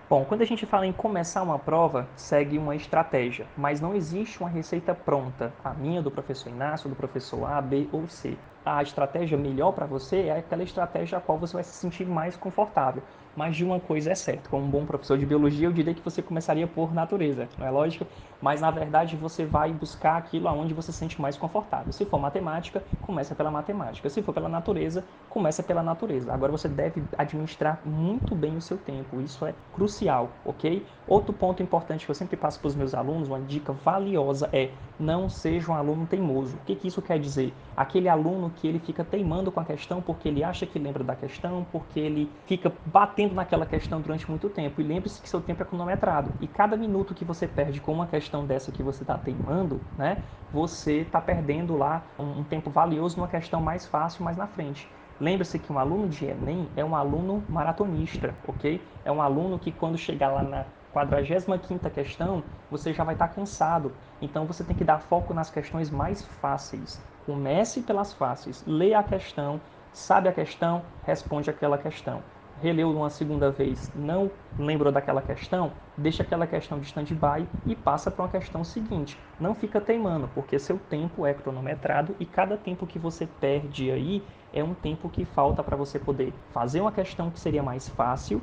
Bom, 0.09 0.25
quando 0.25 0.41
a 0.41 0.45
gente 0.45 0.65
fala 0.65 0.85
em 0.85 0.91
começar 0.91 1.41
uma 1.43 1.59
prova, 1.59 2.07
segue 2.15 2.57
uma 2.57 2.75
estratégia, 2.75 3.47
mas 3.57 3.79
não 3.79 3.95
existe 3.95 4.39
uma 4.39 4.49
receita 4.49 4.93
pronta. 4.93 5.53
A 5.63 5.73
minha, 5.73 6.01
do 6.01 6.11
professor 6.11 6.49
Inácio, 6.49 6.89
do 6.89 6.95
professor 6.95 7.45
A, 7.45 7.61
B 7.61 7.87
ou 7.91 8.07
C. 8.07 8.35
A 8.65 8.81
estratégia 8.81 9.37
melhor 9.37 9.73
para 9.73 9.85
você 9.85 10.27
é 10.27 10.37
aquela 10.37 10.63
estratégia 10.63 11.17
a 11.17 11.21
qual 11.21 11.37
você 11.37 11.53
vai 11.53 11.63
se 11.63 11.73
sentir 11.73 12.05
mais 12.07 12.37
confortável. 12.37 13.03
Mas 13.35 13.55
de 13.57 13.65
uma 13.65 13.79
coisa 13.79 14.11
é 14.11 14.15
certa, 14.15 14.47
como 14.49 14.63
um 14.65 14.69
bom 14.69 14.85
professor 14.85 15.17
de 15.17 15.25
biologia, 15.25 15.67
eu 15.67 15.73
diria 15.73 15.93
que 15.93 16.01
você 16.03 16.21
começaria 16.21 16.67
por 16.67 16.93
natureza, 16.93 17.49
não 17.57 17.65
é 17.65 17.71
lógico? 17.71 18.07
Mas 18.39 18.61
na 18.61 18.69
verdade 18.71 19.17
você 19.17 19.45
vai 19.45 19.73
buscar 19.73 20.17
aquilo 20.17 20.47
aonde 20.47 20.73
você 20.73 20.91
se 20.91 20.99
sente 20.99 21.19
mais 21.19 21.35
confortável. 21.37 21.91
Se 21.91 22.05
for 22.05 22.19
matemática, 22.19 22.85
começa 23.01 23.33
pela 23.35 23.49
matemática. 23.51 24.09
Se 24.09 24.21
for 24.21 24.33
pela 24.33 24.47
natureza, 24.47 25.07
começa 25.27 25.63
pela 25.63 25.81
natureza. 25.81 26.31
Agora 26.33 26.51
você 26.51 26.69
deve 26.69 27.07
administrar 27.17 27.81
muito 27.85 28.35
bem 28.35 28.55
o 28.55 28.61
seu 28.61 28.77
tempo, 28.77 29.19
isso 29.19 29.45
é 29.45 29.55
crucial, 29.71 30.39
ok? 30.43 30.87
Outro 31.05 31.33
ponto 31.33 31.63
importante 31.63 32.05
que 32.05 32.11
eu 32.11 32.15
sempre 32.15 32.37
passo 32.37 32.59
para 32.59 32.67
os 32.67 32.75
meus 32.75 32.93
alunos, 32.93 33.27
uma 33.27 33.41
dica 33.41 33.73
valiosa 33.73 34.49
é 34.53 34.75
não 34.97 35.27
seja 35.27 35.71
um 35.71 35.75
aluno 35.75 36.05
teimoso. 36.07 36.57
O 36.57 36.61
que, 36.61 36.75
que 36.75 36.87
isso 36.87 37.01
quer 37.01 37.19
dizer? 37.19 37.57
Aquele 37.75 38.07
aluno 38.07 38.49
que 38.53 38.67
ele 38.67 38.79
fica 38.79 39.03
teimando 39.03 39.51
com 39.51 39.59
a 39.59 39.65
questão 39.65 40.01
porque 40.01 40.27
ele 40.29 40.43
acha 40.43 40.65
que 40.65 40.79
lembra 40.79 41.03
da 41.03 41.15
questão, 41.15 41.65
porque 41.65 41.99
ele 41.99 42.39
fica 42.45 42.71
batendo 42.85 43.35
naquela 43.35 43.65
questão 43.65 43.99
durante 44.01 44.29
muito 44.29 44.49
tempo. 44.49 44.79
E 44.79 44.83
lembre-se 44.83 45.21
que 45.21 45.29
seu 45.29 45.41
tempo 45.41 45.61
é 45.63 45.65
cronometrado. 45.65 46.33
E 46.39 46.47
cada 46.47 46.77
minuto 46.77 47.13
que 47.13 47.25
você 47.25 47.47
perde 47.47 47.81
com 47.81 47.93
uma 47.93 48.07
questão 48.07 48.45
dessa 48.45 48.71
que 48.71 48.83
você 48.83 49.03
está 49.03 49.17
teimando, 49.17 49.81
né, 49.97 50.19
você 50.51 51.01
está 51.01 51.19
perdendo 51.19 51.75
lá 51.75 52.13
um, 52.17 52.43
tempo 52.43 52.69
valioso 52.69 53.17
numa 53.17 53.27
questão 53.27 53.61
mais 53.61 53.85
fácil 53.87 54.23
mais 54.23 54.37
na 54.37 54.47
frente. 54.47 54.93
Lembre-se 55.19 55.59
que 55.59 55.71
um 55.71 55.79
aluno 55.79 56.07
de 56.09 56.25
Enem 56.25 56.71
é 56.75 56.83
um 56.85 56.95
aluno 56.95 57.45
maratonista, 57.49 58.35
ok? 58.43 58.87
É 59.03 59.11
um 59.11 59.21
aluno 59.21 59.59
que 59.59 59.71
quando 59.71 59.97
chegar 59.97 60.29
lá 60.31 60.43
na 60.43 60.65
45ª 60.91 61.89
questão, 61.89 62.43
você 62.69 62.93
já 62.93 63.03
vai 63.03 63.15
estar 63.15 63.29
cansado. 63.29 63.97
Então 64.21 64.45
você 64.45 64.63
tem 64.63 64.75
que 64.75 64.83
dar 64.83 64.99
foco 64.99 65.33
nas 65.33 65.49
questões 65.49 65.89
mais 65.89 66.25
fáceis. 66.25 67.03
Comece 67.25 67.81
pelas 67.81 68.13
fáceis, 68.13 68.63
leia 68.67 68.99
a 68.99 69.03
questão, 69.03 69.61
sabe 69.93 70.27
a 70.27 70.33
questão, 70.33 70.83
responde 71.05 71.49
aquela 71.49 71.77
questão. 71.77 72.21
Releu 72.61 72.91
uma 72.91 73.09
segunda 73.09 73.49
vez, 73.49 73.89
não 73.95 74.29
lembrou 74.57 74.91
daquela 74.91 75.21
questão, 75.21 75.71
deixa 75.97 76.21
aquela 76.21 76.45
questão 76.45 76.79
de 76.79 76.85
stand-by 76.85 77.47
e 77.65 77.75
passa 77.75 78.11
para 78.11 78.23
uma 78.23 78.29
questão 78.29 78.63
seguinte. 78.63 79.17
Não 79.39 79.55
fica 79.55 79.81
teimando, 79.81 80.27
porque 80.27 80.59
seu 80.59 80.77
tempo 80.77 81.25
é 81.25 81.33
cronometrado 81.33 82.15
e 82.19 82.25
cada 82.25 82.57
tempo 82.57 82.85
que 82.85 82.99
você 82.99 83.25
perde 83.25 83.89
aí 83.89 84.27
é 84.51 84.63
um 84.63 84.73
tempo 84.73 85.09
que 85.09 85.25
falta 85.25 85.63
para 85.63 85.77
você 85.77 85.97
poder 85.97 86.33
fazer 86.51 86.81
uma 86.81 86.91
questão 86.91 87.31
que 87.31 87.39
seria 87.39 87.63
mais 87.63 87.87
fácil 87.89 88.41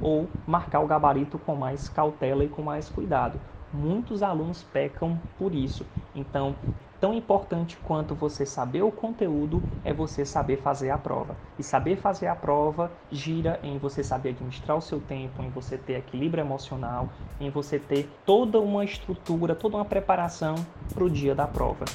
ou 0.00 0.26
marcar 0.46 0.80
o 0.80 0.86
gabarito 0.86 1.38
com 1.38 1.54
mais 1.54 1.88
cautela 1.88 2.44
e 2.44 2.48
com 2.48 2.62
mais 2.62 2.88
cuidado. 2.88 3.40
Muitos 3.72 4.22
alunos 4.22 4.62
pecam 4.62 5.20
por 5.36 5.54
isso. 5.54 5.86
Então, 6.14 6.56
tão 7.00 7.14
importante 7.14 7.78
quanto 7.78 8.14
você 8.14 8.44
saber 8.44 8.82
o 8.82 8.92
conteúdo 8.92 9.62
é 9.84 9.92
você 9.92 10.24
saber 10.24 10.58
fazer 10.58 10.90
a 10.90 10.98
prova. 10.98 11.34
E 11.58 11.62
saber 11.62 11.96
fazer 11.96 12.26
a 12.26 12.36
prova 12.36 12.92
gira 13.10 13.58
em 13.62 13.78
você 13.78 14.04
saber 14.04 14.30
administrar 14.30 14.76
o 14.76 14.82
seu 14.82 15.00
tempo, 15.00 15.42
em 15.42 15.48
você 15.48 15.78
ter 15.78 15.94
equilíbrio 15.94 16.42
emocional, 16.42 17.08
em 17.40 17.48
você 17.48 17.78
ter 17.78 18.08
toda 18.26 18.60
uma 18.60 18.84
estrutura, 18.84 19.54
toda 19.54 19.76
uma 19.76 19.84
preparação 19.84 20.54
para 20.92 21.04
o 21.04 21.10
dia 21.10 21.34
da 21.34 21.46
prova. 21.46 21.86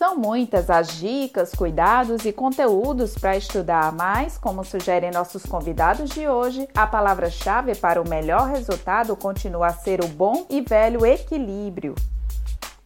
São 0.00 0.16
muitas 0.16 0.70
as 0.70 0.96
dicas, 0.96 1.52
cuidados 1.54 2.24
e 2.24 2.32
conteúdos 2.32 3.14
para 3.18 3.36
estudar, 3.36 3.92
mas, 3.92 4.38
como 4.38 4.64
sugerem 4.64 5.10
nossos 5.10 5.44
convidados 5.44 6.08
de 6.08 6.26
hoje, 6.26 6.66
a 6.74 6.86
palavra-chave 6.86 7.74
para 7.74 8.00
o 8.00 8.08
melhor 8.08 8.48
resultado 8.48 9.14
continua 9.14 9.66
a 9.66 9.74
ser 9.74 10.02
o 10.02 10.08
bom 10.08 10.46
e 10.48 10.62
velho 10.62 11.04
equilíbrio. 11.04 11.94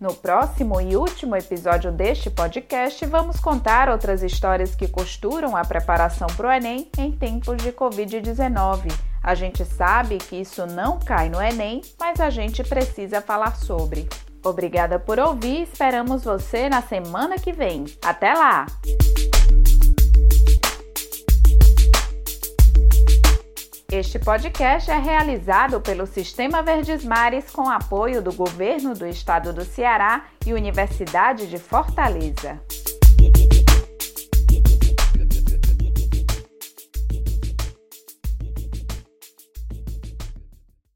No 0.01 0.13
próximo 0.13 0.81
e 0.81 0.97
último 0.97 1.37
episódio 1.37 1.93
deste 1.93 2.31
podcast, 2.31 3.07
vamos 3.07 3.39
contar 3.39 3.89
outras 3.89 4.25
histórias 4.25 4.75
que 4.75 4.89
costuram 4.89 5.57
a 5.57 5.65
preparação 5.65 6.27
para 6.37 6.49
o 6.49 6.51
Enem 6.51 6.91
em 6.99 7.13
tempos 7.13 7.59
de 7.59 7.71
Covid-19. 7.71 8.93
A 9.23 9.37
gente 9.37 9.65
sabe 9.65 10.19
que 10.19 10.35
isso 10.35 10.67
não 10.67 10.99
cai 10.99 11.29
no 11.29 11.41
Enem, 11.41 11.81
mas 11.97 12.19
a 12.19 12.29
gente 12.29 12.65
precisa 12.65 13.21
falar 13.21 13.55
sobre. 13.55 14.09
Obrigada 14.45 14.99
por 14.99 15.19
ouvir, 15.19 15.63
esperamos 15.63 16.23
você 16.23 16.69
na 16.69 16.83
semana 16.83 17.37
que 17.37 17.53
vem. 17.53 17.87
Até 18.03 18.35
lá! 18.35 18.67
Este 23.91 24.19
podcast 24.19 24.91
é 24.91 24.99
realizado 24.99 25.81
pelo 25.81 26.05
Sistema 26.05 26.63
Verdes 26.63 27.05
Mares 27.05 27.49
com 27.51 27.71
apoio 27.71 28.21
do 28.21 28.33
Governo 28.33 28.93
do 28.93 29.07
Estado 29.07 29.53
do 29.53 29.65
Ceará 29.65 30.27
e 30.45 30.53
Universidade 30.53 31.47
de 31.47 31.59
Fortaleza. 31.59 32.61